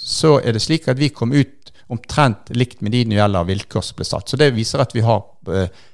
så 0.00 0.30
er 0.38 0.54
det 0.54 0.62
slik 0.62 0.86
at 0.88 0.96
vi 1.00 1.08
kom 1.12 1.32
ut 1.34 1.72
omtrent 1.90 2.52
likt 2.54 2.78
med 2.80 2.94
de 2.94 3.02
når 3.04 3.10
det 3.10 3.18
gjelder 3.18 3.48
vilkår 3.48 3.84
som 3.84 3.98
ble 3.98 4.06
satt. 4.06 4.30
Så 4.30 4.38
det 4.40 4.52
viser 4.54 4.80
at 4.80 4.94
vi 4.94 5.02
har 5.02 5.24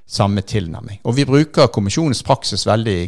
samme 0.04 0.44
tilnærming. 0.46 1.00
Og 1.08 1.16
vi 1.16 1.24
bruker 1.26 1.72
kommisjonens 1.74 2.20
praksis 2.26 2.66
veldig 2.68 2.98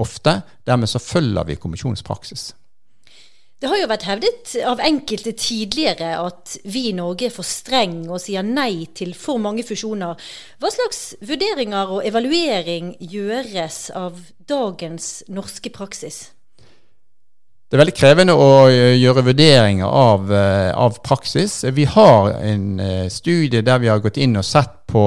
ofte. 0.00 0.38
Dermed 0.64 0.88
så 0.88 1.02
følger 1.02 1.50
vi 1.50 1.58
kommisjonens 1.60 2.06
praksis. 2.06 2.52
Det 3.64 3.70
har 3.72 3.78
jo 3.80 3.86
vært 3.88 4.02
hevdet 4.04 4.50
av 4.68 4.80
enkelte 4.84 5.30
tidligere 5.40 6.10
at 6.20 6.58
vi 6.68 6.82
i 6.90 6.92
Norge 6.92 7.30
er 7.30 7.32
for 7.32 7.48
streng 7.48 8.02
og 8.10 8.20
sier 8.20 8.44
nei 8.44 8.84
til 8.92 9.14
for 9.16 9.40
mange 9.40 9.62
fusjoner. 9.64 10.20
Hva 10.60 10.68
slags 10.68 10.98
vurderinger 11.24 11.94
og 11.94 12.04
evaluering 12.04 12.90
gjøres 13.00 13.78
av 13.96 14.18
dagens 14.44 15.22
norske 15.32 15.72
praksis? 15.72 16.18
Det 17.64 17.78
er 17.78 17.86
veldig 17.86 17.94
krevende 17.96 18.36
å 18.36 18.50
eh, 18.68 18.98
gjøre 19.00 19.24
vurderinger 19.30 19.88
av, 19.88 20.28
eh, 20.28 20.68
av 20.76 20.98
praksis. 21.08 21.62
Vi 21.64 21.86
har 21.88 22.34
en 22.36 22.66
eh, 22.84 23.06
studie 23.08 23.64
der 23.64 23.80
vi 23.80 23.88
har 23.88 24.04
gått 24.04 24.20
inn 24.20 24.36
og 24.36 24.44
sett 24.44 24.82
på 24.92 25.06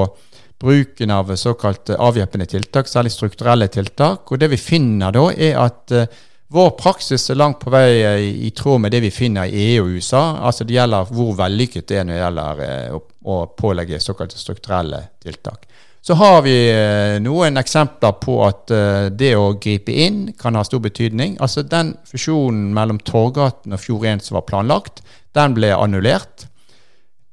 bruken 0.58 1.14
av 1.14 1.30
såkalt 1.38 1.94
avhjelpende 1.94 2.50
tiltak, 2.50 2.90
særlig 2.90 3.14
strukturelle 3.14 3.70
tiltak. 3.70 4.34
Og 4.34 4.42
det 4.42 4.50
vi 4.50 4.58
finner 4.58 5.14
da, 5.14 5.30
er 5.30 5.62
at 5.62 5.94
Vår 6.50 6.70
praksis 6.80 7.30
er 7.30 7.36
langt 7.36 7.60
på 7.60 7.72
vei 7.74 8.04
eh, 8.08 8.26
i, 8.48 8.52
tråd 8.56 8.80
med 8.80 8.94
det 8.96 9.02
vi 9.04 9.12
finner 9.12 9.50
i 9.52 9.66
EU 9.74 9.84
og 9.84 9.98
USA. 9.98 10.22
Altså 10.48 10.64
Det 10.64 10.78
gjelder 10.78 11.10
hvor 11.12 11.34
vellykket 11.36 11.90
det 11.90 11.98
er 12.00 12.06
når 12.08 12.16
det 12.16 12.22
gjelder 12.22 12.62
eh, 12.68 13.00
å, 13.28 13.40
pålegge 13.58 14.00
såkalte 14.00 14.40
strukturelle 14.40 15.02
tiltak. 15.24 15.66
Så 16.00 16.16
har 16.16 16.40
vi 16.46 16.56
eh, 16.72 17.18
noen 17.20 17.60
eksempler 17.60 18.16
på 18.24 18.38
at 18.46 18.72
det 19.12 19.34
å 19.36 19.58
gripe 19.60 19.92
inn 19.92 20.22
kan 20.40 20.56
ha 20.56 20.64
stor 20.64 20.80
betydning. 20.86 21.36
Altså 21.44 21.66
Den 21.68 21.98
fusjonen 22.08 22.70
mellom 22.76 23.02
Torgaten 23.04 23.76
og 23.76 23.84
Fjord 23.84 24.08
1 24.08 24.24
som 24.30 24.40
var 24.40 24.48
planlagt, 24.48 25.02
den 25.36 25.58
ble 25.58 25.74
annullert. 25.76 26.48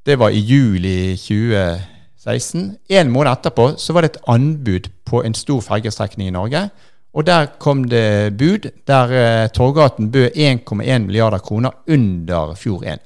Det 0.04 0.18
var 0.18 0.34
i 0.34 0.42
juli 0.42 1.14
2016. 1.22 2.66
En 2.90 3.14
måned 3.14 3.30
etterpå 3.30 3.76
så 3.78 3.94
var 3.94 4.02
det 4.02 4.16
et 4.16 4.26
anbud 4.34 4.90
på 5.06 5.22
en 5.22 5.38
stor 5.38 5.62
fergestrekning 5.62 6.32
i 6.32 6.34
Norge. 6.34 6.64
Og 7.14 7.26
der 7.26 7.46
kom 7.62 7.84
det 7.86 8.34
bud 8.38 8.66
der 8.88 9.12
eh, 9.14 9.50
Torgaten 9.54 10.10
bød 10.10 10.34
1,1 10.34 11.06
milliarder 11.06 11.38
kroner 11.38 11.70
under 11.86 12.54
Fjord 12.58 12.84
1. 12.90 13.02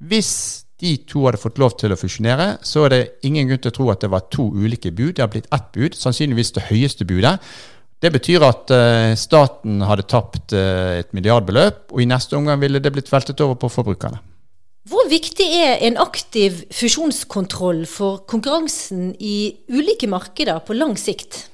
Hvis 0.00 0.32
de 0.80 0.94
to 1.08 1.26
hadde 1.26 1.40
fått 1.40 1.60
lov 1.60 1.74
til 1.76 1.92
å 1.92 1.98
fusjonere, 2.00 2.54
så 2.64 2.86
er 2.86 2.94
det 2.94 3.02
ingen 3.28 3.50
grunn 3.50 3.60
til 3.60 3.72
å 3.72 3.76
tro 3.76 3.90
at 3.92 4.00
det 4.00 4.08
var 4.12 4.30
to 4.32 4.48
ulike 4.48 4.92
bud. 4.96 5.18
Det 5.18 5.24
har 5.24 5.32
blitt 5.32 5.50
ett 5.52 5.68
bud, 5.76 5.98
sannsynligvis 5.98 6.54
det 6.56 6.70
høyeste 6.70 7.04
budet. 7.04 7.36
Det 8.00 8.08
betyr 8.14 8.46
at 8.46 8.72
uh, 8.72 9.12
staten 9.12 9.82
hadde 9.84 10.06
tapt 10.08 10.54
uh, 10.56 10.96
et 11.02 11.10
milliardbeløp, 11.12 11.90
og 11.92 12.00
i 12.00 12.08
neste 12.08 12.38
omgang 12.38 12.62
ville 12.62 12.80
det 12.80 12.94
blitt 12.94 13.12
veltet 13.12 13.42
over 13.44 13.60
på 13.60 13.68
forbrukerne. 13.68 14.22
Hvor 14.88 15.04
viktig 15.12 15.44
er 15.60 15.84
en 15.84 16.00
aktiv 16.00 16.62
fusjonskontroll 16.72 17.84
for 17.84 18.24
konkurransen 18.24 19.10
i 19.20 19.52
ulike 19.68 20.08
markeder 20.08 20.64
på 20.64 20.80
lang 20.80 20.96
sikt? 20.96 21.44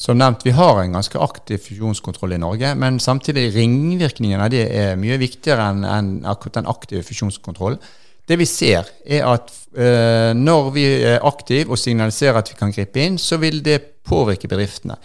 Som 0.00 0.16
nevnt, 0.16 0.46
vi 0.46 0.54
har 0.56 0.78
en 0.80 0.94
ganske 0.96 1.18
aktiv 1.20 1.60
fusjonskontroll 1.60 2.32
i 2.32 2.40
Norge, 2.40 2.72
men 2.80 2.96
samtidig 3.04 3.50
ringvirkningene 3.52 4.46
av 4.46 4.52
det 4.52 4.62
er 4.72 4.94
mye 4.96 5.18
viktigere 5.20 5.66
enn 5.74 5.82
en 5.84 6.12
akkurat 6.30 6.56
den 6.62 6.70
aktive 6.72 7.04
fusjonskontrollen. 7.04 7.82
Det 8.24 8.38
vi 8.40 8.46
ser, 8.48 8.88
er 9.04 9.26
at 9.28 9.50
eh, 9.76 10.30
når 10.38 10.70
vi 10.72 10.84
er 11.10 11.26
aktive 11.26 11.74
og 11.74 11.80
signaliserer 11.82 12.38
at 12.40 12.48
vi 12.48 12.56
kan 12.56 12.72
gripe 12.72 13.02
inn, 13.02 13.18
så 13.20 13.36
vil 13.42 13.60
det 13.66 13.80
påvirke 14.06 14.48
bedriftene. 14.48 14.96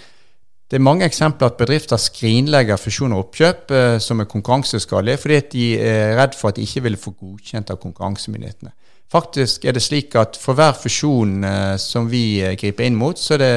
Det 0.72 0.80
er 0.80 0.86
mange 0.86 1.06
eksempler 1.10 1.52
at 1.52 1.60
bedrifter 1.60 2.00
skrinlegger 2.00 2.80
fusjon 2.80 3.18
og 3.18 3.26
oppkjøp 3.26 3.76
eh, 3.76 3.98
som 4.00 4.24
er 4.24 4.32
konkurranseskadelige, 4.32 5.24
fordi 5.26 5.42
de 5.52 5.68
er 5.90 6.16
redd 6.22 6.40
for 6.40 6.54
at 6.54 6.62
de 6.62 6.64
ikke 6.64 6.86
vil 6.88 6.98
få 7.02 7.18
godkjent 7.18 7.74
av 7.74 7.82
konkurransemyndighetene. 7.84 8.72
Faktisk 9.12 9.68
er 9.68 9.76
det 9.76 9.84
slik 9.84 10.16
at 10.18 10.40
for 10.40 10.56
hver 10.56 10.78
fusjon 10.80 11.44
eh, 11.44 11.76
som 11.82 12.08
vi 12.08 12.40
griper 12.56 12.88
inn 12.88 12.96
mot, 13.02 13.20
så 13.20 13.36
er 13.36 13.44
det 13.44 13.54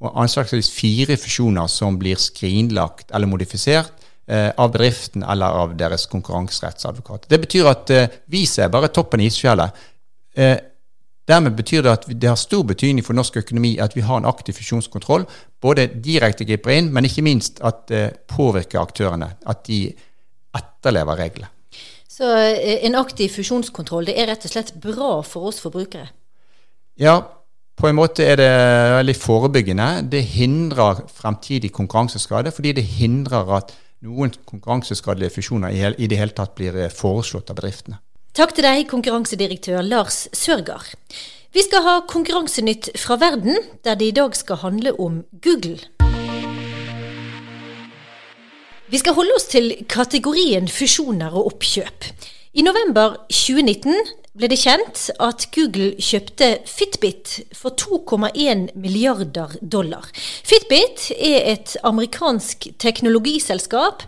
og 0.00 0.16
anslagsvis 0.22 0.70
fire 0.72 1.16
fusjoner 1.20 1.68
som 1.68 1.98
blir 2.00 2.20
skrinlagt 2.20 3.12
eller 3.12 3.28
modifisert 3.28 3.92
eh, 4.26 4.48
av 4.56 4.72
bedriften 4.72 5.22
eller 5.22 5.60
av 5.62 5.76
deres 5.76 6.06
konkurranserettsadvokat. 6.10 7.28
Det 7.28 7.40
betyr 7.42 7.68
at 7.68 7.92
eh, 7.94 8.18
vi 8.32 8.46
ser 8.48 8.72
bare 8.72 8.92
toppen 8.94 9.20
i 9.20 9.28
isfjellet. 9.28 9.86
Eh, 10.34 10.56
dermed 11.28 11.56
betyr 11.58 11.84
det 11.84 11.92
at 11.92 12.08
det 12.10 12.30
har 12.30 12.40
stor 12.40 12.64
betydning 12.66 13.04
for 13.06 13.18
norsk 13.18 13.36
økonomi 13.42 13.76
at 13.82 13.96
vi 13.96 14.04
har 14.06 14.22
en 14.22 14.28
aktiv 14.30 14.56
fusjonskontroll. 14.56 15.28
Både 15.60 15.90
direkte 15.92 16.48
griper 16.48 16.78
inn, 16.78 16.92
men 16.94 17.04
ikke 17.06 17.26
minst 17.26 17.60
at 17.60 17.84
det 17.92 18.04
påvirker 18.32 18.80
aktørene. 18.80 19.34
At 19.46 19.66
de 19.68 19.84
etterlever 20.56 21.20
reglene. 21.20 21.52
Så 22.10 22.30
eh, 22.36 22.80
en 22.88 22.96
aktiv 23.00 23.32
fusjonskontroll 23.36 24.08
det 24.08 24.16
er 24.20 24.32
rett 24.32 24.48
og 24.48 24.52
slett 24.52 24.74
bra 24.80 25.12
for 25.24 25.52
oss 25.52 25.60
forbrukere? 25.62 26.08
Ja, 27.00 27.20
på 27.80 27.88
en 27.88 27.96
måte 27.96 28.24
er 28.28 28.36
det 28.36 28.50
veldig 28.98 29.16
forebyggende. 29.16 29.88
Det 30.12 30.20
hindrer 30.34 31.00
fremtidig 31.16 31.72
konkurranseskade, 31.72 32.52
fordi 32.52 32.74
det 32.76 32.84
hindrer 32.84 33.48
at 33.56 33.72
noen 34.04 34.32
konkurranseskadelige 34.48 35.32
fusjoner 35.38 35.72
i 35.72 36.08
det 36.08 36.18
hele 36.20 36.36
tatt 36.36 36.54
blir 36.58 36.76
eh, 36.76 36.92
foreslått 36.92 37.52
av 37.52 37.56
bedriftene. 37.56 38.00
Takk 38.36 38.52
til 38.56 38.66
deg, 38.68 38.84
konkurransedirektør 38.90 39.80
Lars 39.84 40.26
Sørgaard. 40.36 40.92
Vi 41.50 41.64
skal 41.66 41.82
ha 41.82 41.94
Konkurransenytt 42.06 42.92
fra 43.00 43.16
verden, 43.18 43.56
der 43.82 43.96
det 43.98 44.12
i 44.12 44.14
dag 44.14 44.36
skal 44.38 44.60
handle 44.60 44.92
om 45.00 45.24
Google. 45.42 45.80
Vi 48.90 49.00
skal 49.00 49.16
holde 49.16 49.34
oss 49.34 49.48
til 49.50 49.72
kategorien 49.90 50.68
fusjoner 50.70 51.34
og 51.34 51.54
oppkjøp. 51.54 52.06
I 52.54 52.62
november 52.66 53.18
2019 53.30 53.94
ble 54.36 54.50
det 54.50 54.60
kjent 54.62 55.08
at 55.22 55.48
Google 55.54 55.96
kjøpte 55.98 56.50
Fitbit 56.68 57.32
for 57.56 57.74
2,1 57.74 58.68
milliarder 58.78 59.56
dollar. 59.60 60.06
Fitbit 60.46 61.08
er 61.16 61.48
et 61.56 61.74
amerikansk 61.86 62.68
teknologiselskap, 62.78 64.04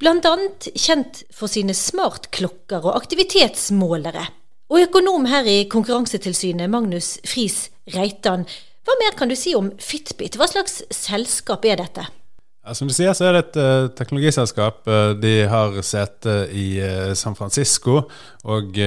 bl.a. 0.00 0.34
kjent 0.72 1.22
for 1.32 1.52
sine 1.52 1.76
smartklokker 1.76 2.88
og 2.88 2.96
aktivitetsmålere. 2.96 4.24
Og 4.72 4.88
økonom 4.88 5.28
her 5.30 5.46
i 5.46 5.58
Konkurransetilsynet, 5.70 6.72
Magnus 6.72 7.16
Friis 7.28 7.68
Reitan, 7.94 8.48
hva 8.86 8.94
mer 9.02 9.16
kan 9.18 9.30
du 9.30 9.36
si 9.38 9.52
om 9.58 9.72
Fitbit? 9.82 10.38
Hva 10.38 10.48
slags 10.50 10.80
selskap 10.94 11.64
er 11.66 11.82
dette? 11.82 12.06
Som 12.74 12.88
du 12.88 12.94
sier, 12.94 13.12
så 13.14 13.28
er 13.28 13.36
det 13.36 13.42
et 13.44 13.58
uh, 13.62 13.88
teknologiselskap. 13.94 14.80
Uh, 14.90 15.12
de 15.20 15.34
har 15.50 15.76
sete 15.86 16.34
i 16.50 16.80
uh, 16.82 17.12
San 17.14 17.36
Francisco, 17.38 18.00
og 18.46 18.78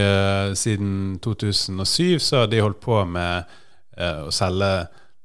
siden 0.56 1.20
2007 1.24 2.20
så 2.24 2.44
har 2.44 2.50
de 2.52 2.64
holdt 2.64 2.80
på 2.84 3.02
med 3.08 3.58
å 4.00 4.32
selge 4.32 4.70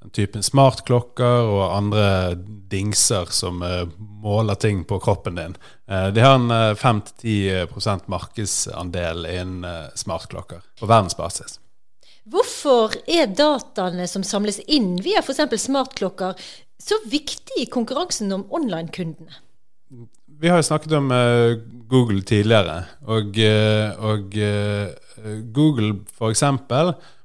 den 0.02 0.10
typen 0.16 0.42
smartklokker 0.42 1.46
og 1.46 1.76
andre 1.76 2.06
dingser 2.72 3.30
som 3.30 3.62
måler 4.24 4.58
ting 4.58 4.82
på 4.88 4.98
kroppen 4.98 5.38
din. 5.38 5.54
de 5.86 6.24
har 6.24 6.34
en 6.40 6.74
5-10 6.74 8.10
markedsandel 8.10 9.28
innen 9.30 9.92
smartklokker 9.94 10.66
på 10.80 10.90
verdensbasis. 10.90 11.60
Hvorfor 12.24 12.94
er 13.04 13.28
dataene 13.36 14.06
som 14.08 14.22
samles 14.24 14.56
inn 14.64 14.94
via 15.04 15.20
f.eks. 15.20 15.42
smartklokker, 15.60 16.38
så 16.84 16.98
viktig 17.08 17.62
i 17.62 17.70
konkurransen 17.72 18.32
om 18.34 18.44
online-kundene? 18.52 19.40
Vi 20.40 20.50
har 20.50 20.60
jo 20.60 20.66
snakket 20.66 20.92
om 20.98 21.10
uh, 21.14 21.56
Google 21.88 22.20
tidligere, 22.26 22.82
og, 23.08 23.38
uh, 23.38 24.10
og 24.10 24.34
uh, 24.36 25.38
Google 25.54 25.94
f.eks. 26.10 26.42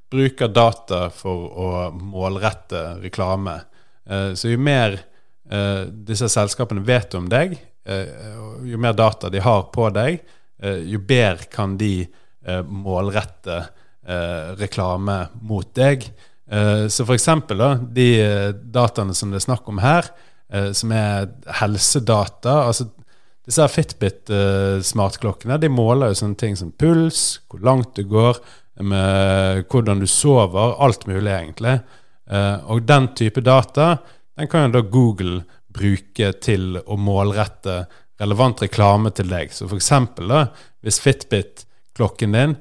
bruker 0.09 0.53
data 0.53 1.01
for 1.13 1.49
å 1.49 1.71
målrette 1.93 3.01
reklame. 3.03 3.59
så 4.09 4.49
jo 4.49 4.57
mer 4.57 4.95
disse 6.07 6.25
selskapene 6.33 6.81
vet 6.81 7.13
om 7.13 7.27
deg, 7.29 7.51
jo 8.65 8.79
mer 8.81 8.95
data 8.97 9.29
de 9.29 9.41
har 9.45 9.67
på 9.73 9.85
deg, 9.93 10.17
jo 10.89 11.01
bedre 11.05 11.45
kan 11.53 11.75
de 11.77 12.07
målrette 12.65 13.59
reklame 14.57 15.19
mot 15.45 15.69
deg. 15.77 16.09
Eh, 16.51 16.87
så 16.87 17.05
eksempel 17.13 17.61
da, 17.61 17.73
de 17.77 18.07
eh, 18.23 18.47
dataene 18.73 19.13
som 19.13 19.29
det 19.29 19.37
er 19.37 19.45
snakk 19.45 19.67
om 19.69 19.81
her, 19.83 20.07
eh, 20.49 20.71
som 20.73 20.93
er 20.95 21.29
helsedata 21.61 22.63
altså 22.65 22.89
Disse 23.49 23.65
Fitbit-smartklokkene 23.73 25.55
de 25.57 25.69
måler 25.73 26.11
jo 26.11 26.17
sånne 26.19 26.37
ting 26.37 26.57
som 26.57 26.69
puls, 26.69 27.39
hvor 27.49 27.63
langt 27.65 27.95
du 27.97 28.03
går, 28.05 28.37
med 28.85 29.63
hvordan 29.71 30.03
du 30.03 30.05
sover, 30.05 30.75
alt 30.77 31.07
mulig, 31.09 31.31
egentlig. 31.33 31.79
Og 32.69 32.83
den 32.85 33.07
type 33.17 33.41
data 33.41 33.87
den 34.37 34.51
kan 34.51 34.67
jo 34.67 34.75
da 34.75 34.83
Google 34.85 35.39
bruke 35.73 36.29
til 36.45 36.77
å 36.77 36.99
målrette 37.01 37.79
relevant 38.21 38.61
reklame 38.61 39.09
til 39.17 39.33
deg. 39.33 39.49
Så 39.49 39.65
eksempel 39.73 40.29
hvis 40.85 41.01
Fitbit-klokken 41.01 42.37
din 42.37 42.53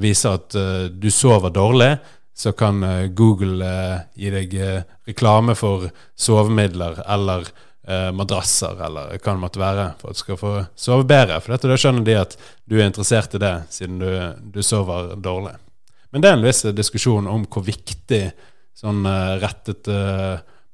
viser 0.00 0.40
at 0.40 0.56
du 0.96 1.10
sover 1.12 1.52
dårlig, 1.52 1.92
så 2.40 2.52
kan 2.52 2.82
eh, 2.82 3.06
Google 3.06 3.66
eh, 3.66 3.98
gi 4.14 4.30
deg 4.32 4.54
eh, 4.56 4.84
reklame 5.04 5.52
for 5.58 5.90
sovemidler 6.16 7.02
eller 7.06 7.52
madrasser 8.14 8.78
eller 8.86 9.16
hva 9.16 9.32
det 9.32 9.40
måtte 9.40 9.58
være, 9.58 9.84
for 9.98 10.12
at 10.12 10.14
du 10.14 10.20
skal 10.20 10.36
få 10.38 10.50
sove 10.78 11.02
bedre. 11.10 11.40
For 11.42 11.50
dette, 11.50 11.66
da 11.66 11.78
skjønner 11.80 12.04
de 12.06 12.14
at 12.20 12.36
du 12.70 12.76
er 12.76 12.84
interessert 12.86 13.32
i 13.34 13.40
det, 13.42 13.50
siden 13.74 13.96
du, 13.98 14.12
du 14.54 14.60
sover 14.62 15.16
dårlig. 15.18 15.56
Men 16.14 16.22
det 16.22 16.28
er 16.30 16.36
en 16.36 16.44
viss 16.44 16.60
diskusjon 16.76 17.26
om 17.26 17.48
hvor 17.50 17.64
viktig 17.66 18.20
sånn 18.78 19.00
rettet 19.42 19.90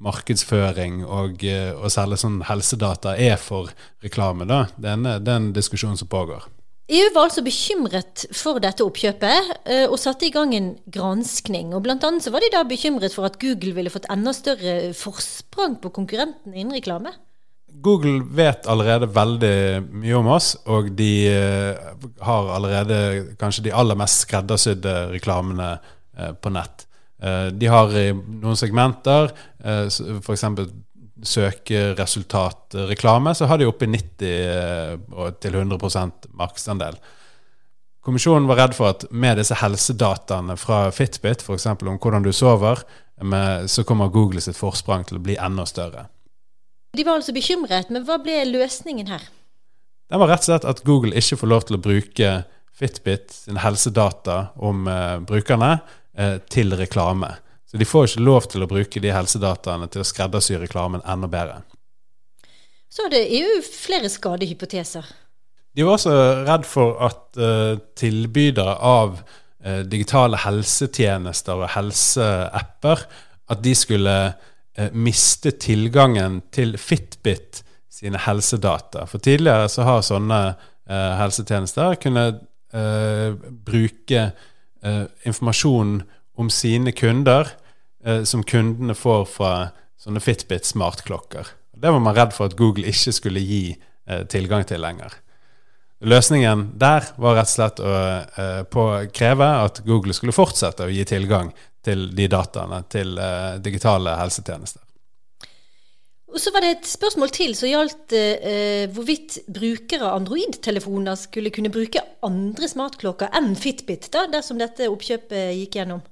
markedsføring 0.03 1.07
og 1.07 1.47
å 1.47 1.93
selge 1.95 2.21
sånn 2.21 2.43
helsedata 2.51 3.15
er 3.17 3.41
for 3.41 3.73
reklame. 4.05 4.45
da. 4.45 4.67
Det 4.77 4.93
er 4.93 4.99
en, 4.99 5.09
det 5.17 5.33
er 5.33 5.41
en 5.41 5.49
diskusjon 5.57 5.97
som 5.97 6.11
pågår. 6.13 6.45
EU 6.87 7.07
var 7.17 7.27
altså 7.27 7.43
bekymret 7.43 8.29
for 8.37 8.63
dette 8.63 8.85
oppkjøpet 8.87 9.49
eh, 9.67 9.87
og 9.89 9.99
satte 9.99 10.29
i 10.29 10.33
gang 10.35 10.53
en 10.55 10.69
granskning. 10.87 11.73
og 11.75 11.83
Blant 11.83 12.05
annet 12.07 12.23
så 12.23 12.31
var 12.31 12.45
de 12.45 12.53
da 12.55 12.63
bekymret 12.67 13.15
for 13.17 13.27
at 13.27 13.41
Google 13.43 13.75
ville 13.75 13.91
fått 13.91 14.07
enda 14.13 14.31
større 14.37 14.93
forsprang 14.95 15.81
på 15.83 15.91
konkurrentene 15.97 16.55
innen 16.55 16.77
reklame. 16.79 17.11
Google 17.83 18.23
vet 18.39 18.69
allerede 18.71 19.11
veldig 19.13 19.57
mye 19.99 20.15
om 20.17 20.31
oss, 20.37 20.53
og 20.71 20.93
de 20.97 21.11
eh, 21.33 21.91
har 22.23 22.55
allerede 22.55 23.35
kanskje 23.41 23.67
de 23.67 23.75
aller 23.75 23.99
mest 23.99 24.23
skreddersydde 24.23 24.95
reklamene 25.17 25.73
eh, 25.75 26.33
på 26.39 26.55
nett. 26.55 26.87
De 27.17 27.69
har 27.73 27.95
i 27.97 28.11
noen 28.13 28.59
segmenter, 28.61 29.31
f.eks. 29.65 30.43
søkeresultatreklame, 31.23 33.35
så 33.35 33.45
har 33.49 33.59
de 33.59 33.67
oppe 33.69 33.85
i 33.87 33.89
90 33.95 34.27
eh, 34.27 34.99
til 35.41 35.55
100% 35.55 36.11
markedsandel. 36.37 36.95
Kommisjonen 38.07 38.47
var 38.47 38.57
redd 38.61 38.75
for 38.77 38.87
at 38.93 39.01
med 39.11 39.37
disse 39.41 39.55
helsedataene 39.59 40.57
fra 40.61 40.91
Fitbit, 40.95 41.43
f.eks. 41.43 41.67
om 41.67 41.99
hvordan 41.99 42.27
du 42.27 42.33
sover, 42.33 42.77
med, 43.25 43.71
så 43.73 43.85
kommer 43.85 44.13
Google 44.13 44.41
sitt 44.45 44.59
forsprang 44.59 45.05
til 45.09 45.17
å 45.17 45.23
bli 45.25 45.37
enda 45.41 45.65
større. 45.67 46.07
De 46.97 47.05
var 47.05 47.15
altså 47.19 47.33
bekymret, 47.37 47.91
men 47.93 48.05
hva 48.05 48.19
ble 48.21 48.45
løsningen 48.51 49.07
her? 49.09 49.23
Den 50.07 50.21
var 50.23 50.29
rett 50.31 50.45
og 50.45 50.51
slett 50.51 50.69
at 50.69 50.85
Google 50.87 51.17
ikke 51.19 51.39
får 51.41 51.51
lov 51.51 51.63
til 51.67 51.79
å 51.79 51.83
bruke 51.83 52.35
Fitbit 52.77 53.33
sine 53.33 53.63
helsedata 53.65 54.53
om 54.61 54.85
eh, 54.91 55.17
brukerne 55.25 55.79
eh, 56.13 56.37
til 56.53 56.77
reklame. 56.77 57.33
Så 57.67 57.77
de 57.81 57.87
får 57.89 58.11
ikke 58.11 58.27
lov 58.27 58.47
til 58.51 58.63
å 58.63 58.71
bruke 58.71 59.03
de 59.03 59.11
helsedataene 59.11 59.89
til 59.91 60.05
å 60.05 60.07
skreddersy 60.07 60.59
reklamen 60.61 61.03
enda 61.03 61.31
bedre. 61.31 61.63
Så 62.91 63.09
det 63.13 63.25
er 63.27 63.43
jo 63.43 63.63
flere 63.67 64.09
skadehypoteser. 64.11 65.07
De 65.77 65.85
var 65.85 65.99
også 65.99 66.15
redd 66.47 66.65
for 66.65 66.97
at 67.05 67.37
uh, 67.37 67.77
tilbydere 67.99 68.79
av 68.81 69.19
uh, 69.19 69.83
digitale 69.85 70.39
helsetjenester 70.41 71.67
og 71.67 71.73
helseapper 71.75 73.03
at 73.53 73.63
de 73.65 73.75
skulle 73.77 74.17
uh, 74.31 74.89
miste 74.97 75.53
tilgangen 75.61 76.41
til 76.55 76.79
Fitbit 76.81 77.61
sine 77.93 78.21
helsedata. 78.25 79.05
For 79.11 79.21
tidligere 79.21 79.69
så 79.73 79.85
har 79.89 80.03
sånne 80.05 80.41
helsetjenester 80.87 81.97
kunnet 81.99 82.43
bruke 83.67 84.21
informasjon 85.27 85.95
om 86.37 86.51
sine 86.53 86.93
kunder 86.97 87.49
som 88.29 88.45
kundene 88.47 88.95
får 88.95 89.25
fra 89.27 89.53
sånne 89.99 90.21
Fitbit 90.23 90.69
smartklokker. 90.69 91.49
Det 91.75 91.91
var 91.91 92.03
man 92.05 92.15
redd 92.15 92.37
for 92.37 92.47
at 92.47 92.55
Google 92.59 92.87
ikke 92.87 93.15
skulle 93.17 93.43
gi 93.43 93.63
tilgang 94.31 94.63
til 94.69 94.85
lenger. 94.85 95.17
Løsningen 96.05 96.73
der 96.77 97.07
var 97.17 97.39
rett 97.39 97.49
og 97.49 97.55
slett 97.55 97.79
å 97.81 97.93
eh, 98.37 99.07
kreve 99.17 99.47
at 99.65 99.81
Google 99.87 100.13
skulle 100.17 100.35
fortsette 100.37 100.85
å 100.85 100.93
gi 100.93 101.07
tilgang 101.09 101.49
til 101.85 102.11
de 102.17 102.27
dataene 102.29 102.83
til 102.93 103.17
eh, 103.17 103.57
digitale 103.65 104.13
helsetjenester. 104.21 104.83
Og 106.27 106.43
Så 106.43 106.53
var 106.53 106.61
det 106.61 106.75
et 106.75 106.89
spørsmål 106.91 107.31
til 107.33 107.55
som 107.57 107.71
gjaldt 107.71 108.13
eh, 108.13 108.85
hvorvidt 108.93 109.39
brukere 109.49 110.05
av 110.05 110.19
Android-telefoner 110.19 111.17
skulle 111.17 111.55
kunne 111.55 111.73
bruke 111.73 112.03
andre 112.27 112.69
smartklokker 112.69 113.33
enn 113.39 113.55
Fitbit, 113.57 114.11
da, 114.13 114.27
dersom 114.29 114.61
dette 114.61 114.91
oppkjøpet 114.93 115.57
gikk 115.63 115.81
gjennom. 115.81 116.05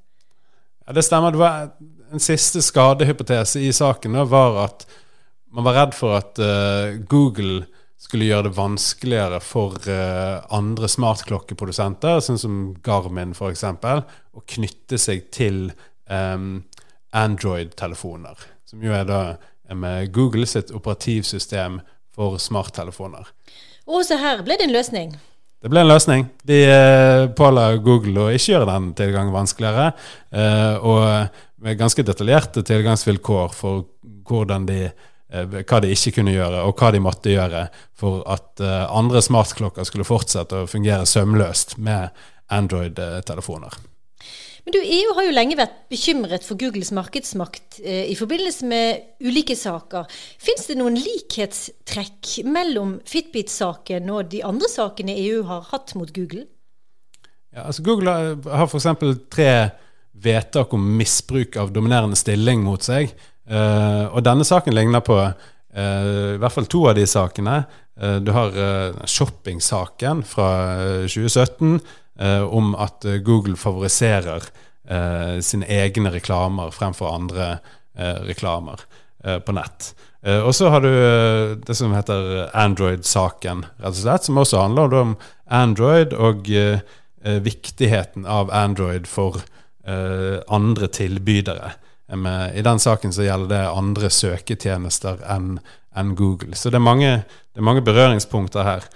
Ja, 0.86 0.92
Det 0.92 1.02
stemmer. 1.02 1.30
Det 1.30 1.38
var 1.38 1.70
En 2.12 2.20
siste 2.20 2.62
skadehypotese 2.62 3.60
i 3.60 3.72
saken 3.72 4.14
var 4.30 4.58
at 4.64 4.84
man 5.50 5.64
var 5.64 5.74
redd 5.74 5.94
for 5.94 6.14
at 6.14 6.38
uh, 6.38 6.94
Google 7.10 7.64
skulle 7.98 8.28
gjøre 8.28 8.46
det 8.46 8.52
vanskeligere 8.54 9.40
for 9.42 9.74
uh, 9.88 10.44
andre 10.54 10.86
smartklokkeprodusenter, 10.86 12.20
sånn 12.22 12.38
som 12.38 12.60
Garmin 12.86 13.32
f.eks., 13.34 13.64
å 13.64 14.44
knytte 14.54 15.00
seg 15.00 15.26
til 15.34 15.72
um, 16.06 16.62
Android-telefoner, 17.10 18.46
som 18.68 18.84
jo 18.84 18.94
er 18.94 19.08
da 19.10 19.20
med 19.74 20.12
Google 20.14 20.46
sitt 20.46 20.70
operativsystem 20.70 21.80
for 22.14 22.38
smarttelefoner. 22.38 23.30
Og 23.90 24.04
så 24.06 24.20
her 24.20 24.44
ble 24.44 24.58
det 24.60 24.68
en 24.68 24.76
løsning. 24.76 25.16
Det 25.64 25.72
ble 25.72 25.80
en 25.80 25.88
løsning. 25.88 26.26
De 26.44 26.60
uh, 26.68 27.30
påla 27.36 27.70
Google 27.80 28.26
å 28.26 28.34
ikke 28.36 28.52
gjøre 28.52 28.68
den 28.68 28.92
tilgangen 28.98 29.32
vanskeligere, 29.32 29.94
uh, 30.36 30.76
og 30.84 31.64
med 31.64 31.80
ganske 31.80 32.04
detaljerte 32.04 32.60
tilgangsvilkår 32.68 33.56
for 33.56 33.88
de 34.68 34.80
Eh, 35.34 35.46
hva 35.66 35.80
de 35.82 35.90
ikke 35.94 36.18
kunne 36.18 36.34
gjøre, 36.34 36.62
og 36.68 36.78
hva 36.78 36.92
de 36.94 37.02
måtte 37.02 37.32
gjøre 37.32 37.66
for 37.98 38.22
at 38.30 38.62
eh, 38.62 38.84
andre 38.94 39.22
smartklokker 39.24 39.86
skulle 39.88 40.06
fortsette 40.06 40.62
å 40.62 40.70
fungere 40.70 41.08
sømløst 41.08 41.78
med 41.82 42.14
Android-telefoner. 42.54 43.80
Men 44.64 44.72
du, 44.72 44.78
EU 44.80 45.12
har 45.18 45.26
jo 45.26 45.34
lenge 45.34 45.56
vært 45.58 45.76
bekymret 45.92 46.44
for 46.46 46.56
Googles 46.60 46.88
markedsmakt 46.96 47.82
eh, 47.84 48.06
i 48.08 48.16
forbindelse 48.16 48.64
med 48.68 49.24
ulike 49.24 49.56
saker. 49.60 50.08
Fins 50.40 50.64
det 50.70 50.78
noen 50.80 50.96
likhetstrekk 50.96 52.38
mellom 52.48 52.96
Fitbit-saken 53.08 54.08
og 54.14 54.30
de 54.32 54.40
andre 54.46 54.70
sakene 54.72 55.16
EU 55.20 55.42
har 55.50 55.68
hatt 55.68 55.92
mot 55.98 56.08
Google? 56.16 56.46
Ja, 57.52 57.68
altså 57.68 57.84
Google 57.84 58.14
har 58.48 58.64
f.eks. 58.70 58.88
tre 59.30 59.50
vedtak 60.24 60.72
om 60.72 60.86
misbruk 60.96 61.58
av 61.60 61.72
dominerende 61.74 62.16
stilling 62.16 62.64
mot 62.64 62.82
seg. 62.82 63.12
Eh, 63.44 64.04
og 64.08 64.24
denne 64.24 64.46
saken 64.48 64.72
ligner 64.72 65.04
på 65.04 65.18
uh, 65.20 65.34
i 65.74 66.40
hvert 66.40 66.54
fall 66.54 66.70
to 66.72 66.86
av 66.88 66.96
de 66.96 67.04
sakene. 67.10 67.58
Uh, 68.00 68.16
du 68.24 68.32
har 68.32 68.56
shoppingsaken 69.04 70.24
fra 70.26 70.48
2017 71.04 71.76
om 72.14 72.74
at 72.78 73.02
Google 73.26 73.56
favoriserer 73.58 74.44
sine 75.42 75.66
egne 75.66 76.12
reklamer 76.14 76.70
fremfor 76.70 77.10
andre 77.10 77.46
reklamer 78.28 78.84
på 79.42 79.54
nett. 79.56 79.88
og 80.22 80.52
så 80.54 80.68
har 80.70 80.84
du 80.84 80.92
det 81.66 81.74
som 81.74 81.94
heter 81.96 82.50
Android-saken, 82.54 83.64
rett 83.80 83.96
og 83.96 83.98
slett, 83.98 84.28
som 84.28 84.38
også 84.38 84.60
handler 84.62 84.94
om 84.94 85.16
Android 85.50 86.14
og 86.14 86.46
viktigheten 87.24 88.26
av 88.30 88.52
Android 88.54 89.08
for 89.10 89.40
andre 90.54 90.86
tilbydere. 90.86 91.72
I 92.54 92.62
den 92.62 92.78
saken 92.78 93.12
så 93.12 93.24
gjelder 93.24 93.48
det 93.54 93.64
andre 93.72 94.10
søketjenester 94.12 95.24
enn 95.30 95.58
en 95.94 96.14
Google. 96.18 96.54
Så 96.54 96.70
det 96.70 96.80
er, 96.80 96.84
mange, 96.84 97.10
det 97.54 97.60
er, 97.60 97.66
mange, 97.66 97.84
berøringspunkter 97.86 98.66
her. 98.66 98.86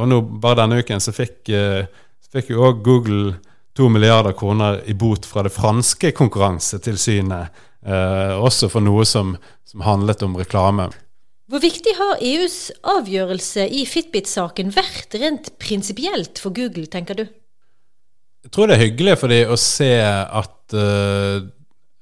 Og 0.00 0.06
nå, 0.10 0.20
bare 0.42 0.64
denne 0.64 0.80
uken 0.82 1.02
så 1.02 1.14
fikk, 1.14 1.48
uh, 2.20 2.30
fikk 2.34 2.52
jo 2.54 2.64
òg 2.68 2.82
Google 2.86 3.36
to 3.76 3.88
milliarder 3.88 4.34
kroner 4.36 4.80
i 4.90 4.94
bot 4.98 5.26
fra 5.26 5.44
det 5.46 5.52
franske 5.54 6.10
konkurransetilsynet, 6.18 7.60
eh, 7.86 8.32
også 8.34 8.68
for 8.68 8.82
noe 8.82 9.04
som, 9.06 9.36
som 9.64 9.84
handlet 9.86 10.24
om 10.26 10.34
reklame. 10.36 10.88
Hvor 11.50 11.62
viktig 11.62 11.94
har 11.96 12.18
EUs 12.18 12.58
avgjørelse 12.82 13.68
i 13.70 13.84
Fitbit-saken 13.88 14.74
vært 14.74 15.14
rent 15.22 15.52
prinsipielt 15.62 16.42
for 16.42 16.54
Google, 16.54 16.90
tenker 16.90 17.22
du? 17.22 17.24
Jeg 18.42 18.52
tror 18.52 18.68
det 18.68 18.76
er 18.76 18.84
hyggelig 18.88 19.16
for 19.22 19.32
dem 19.32 19.54
å 19.54 19.56
se 19.60 19.94
at 20.02 20.74
uh, 20.74 21.46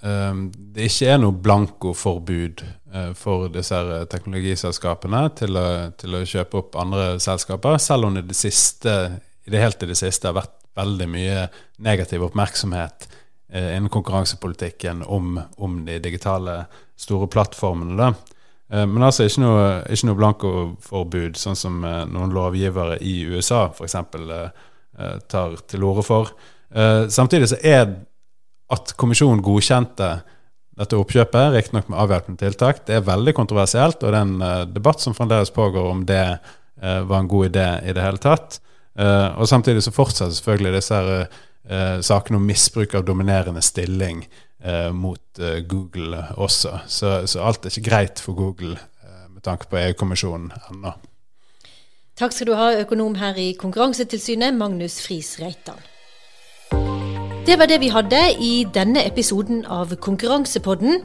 Ehm, 0.03 0.45
det 0.55 0.87
ikke 0.87 1.09
er 1.11 1.19
noe 1.19 1.35
blankoforbud 1.35 2.61
uh, 2.95 3.11
for 3.19 3.49
disse 3.51 3.79
teknologiselskapene 4.13 5.25
til 5.41 5.59
å, 5.59 5.69
til 5.99 6.15
å, 6.15 6.21
kjøpe 6.23 6.61
opp 6.61 6.79
andre 6.79 7.09
selskaper, 7.23 7.81
selv 7.83 8.07
om 8.07 8.15
det, 8.15 8.29
det 8.31 8.39
siste, 8.39 8.95
i 9.49 9.53
det 9.53 9.63
helt 9.63 9.83
i 9.83 9.89
det 9.89 9.97
siste 9.97 10.29
har 10.29 10.37
vært 10.37 10.59
veldig 10.77 11.07
mye 11.09 11.47
negativ 11.85 12.27
oppmerksomhet 12.27 13.07
eh, 13.09 13.77
innen 13.77 13.89
konkurransepolitikken 13.93 15.01
om, 15.07 15.39
om, 15.57 15.79
de 15.87 15.97
digitale 16.05 16.61
store 16.99 17.31
plattformene. 17.33 17.97
Da. 17.97 18.11
Uh, 18.69 18.85
men 18.85 19.07
altså 19.07 19.25
ikke 19.25 19.41
noe, 19.41 19.65
ikke 19.89 20.11
noe 20.11 20.19
blankoforbud, 20.19 21.41
sånn 21.41 21.57
som 21.57 21.81
noen 21.81 22.35
lovgivere 22.37 22.99
i 23.01 23.23
USA 23.31 23.71
f.eks. 23.71 23.97
Uh, 24.19 24.51
tar 25.31 25.55
til 25.71 25.85
orde 25.87 26.03
for. 26.03 26.33
samtidig 27.09 27.47
så 27.53 27.57
er 27.63 27.85
at 28.75 28.91
kommisjonen 28.99 29.39
godkjente 29.47 30.09
dette 30.81 30.99
oppkjøpet, 30.99 31.53
riktignok 31.55 31.87
med 31.87 32.01
avhjelpende 32.03 32.41
tiltak, 32.43 32.81
det 32.87 32.97
er 32.97 33.07
veldig 33.07 33.35
kontroversielt, 33.37 34.03
og 34.03 34.11
det 34.11 34.19
er 34.19 34.27
en 34.27 34.73
debatt 34.75 34.99
som 35.05 35.15
fremdeles 35.15 35.55
pågår 35.55 35.87
om 35.87 36.03
det 36.09 36.25
var 36.83 37.15
en 37.15 37.31
god 37.31 37.47
idé 37.47 37.69
i 37.87 37.95
det 37.95 38.03
hele 38.03 38.19
tatt. 38.25 38.59
Uh, 38.99 39.39
og 39.39 39.49
samtidig 39.49 39.85
så 39.87 39.95
fortsetter 39.95 40.35
selvfølgelig 40.35 40.75
disse 40.81 40.95
her, 40.95 41.45
sakene 42.01 42.39
om 42.39 42.47
misbruk 42.49 42.95
av 42.97 43.03
dominerende 43.05 43.61
stilling 43.61 44.23
mot 44.97 45.41
Google 45.69 46.23
også. 46.41 46.79
Så, 46.89 47.11
så, 47.29 47.43
alt 47.45 47.67
er 47.67 47.75
ikke 47.75 47.91
greit 47.91 48.23
for 48.25 48.33
Google 48.39 48.79
med 49.29 49.45
tanke 49.45 49.69
på 49.69 49.77
EU-kommisjonen 49.77 50.49
ennå. 50.71 50.95
Takk 52.19 52.33
skal 52.33 52.49
du 52.49 52.55
ha, 52.57 52.73
økonom 52.81 53.19
her 53.21 53.37
i 53.37 53.53
Konkurransetilsynet, 53.61 54.57
Magnus 54.57 54.97
Friis 55.05 55.37
Reitan. 55.43 55.77
Det 57.47 57.55
var 57.59 57.71
det 57.71 57.79
vi 57.81 57.89
hadde 57.95 58.19
i 58.43 58.67
denne 58.75 59.05
episoden 59.07 59.63
av 59.65 59.95
Konkurransepodden. 60.03 61.05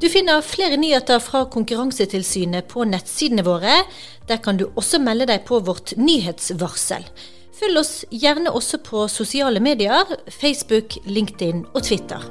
Du 0.00 0.08
finner 0.08 0.42
flere 0.42 0.76
nyheter 0.76 1.20
fra 1.22 1.44
Konkurransetilsynet 1.50 2.68
på 2.70 2.86
nettsidene 2.88 3.44
våre. 3.46 3.82
Der 4.28 4.40
kan 4.42 4.58
du 4.58 4.68
også 4.72 5.00
melde 5.02 5.28
deg 5.30 5.44
på 5.48 5.60
vårt 5.66 5.94
nyhetsvarsel. 5.98 7.06
Følg 7.58 7.82
oss 7.82 7.92
gjerne 8.10 8.50
også 8.50 8.80
på 8.82 9.04
sosiale 9.12 9.60
medier, 9.62 10.16
Facebook, 10.30 10.96
LinkedIn 11.06 11.66
og 11.74 11.84
Twitter. 11.86 12.24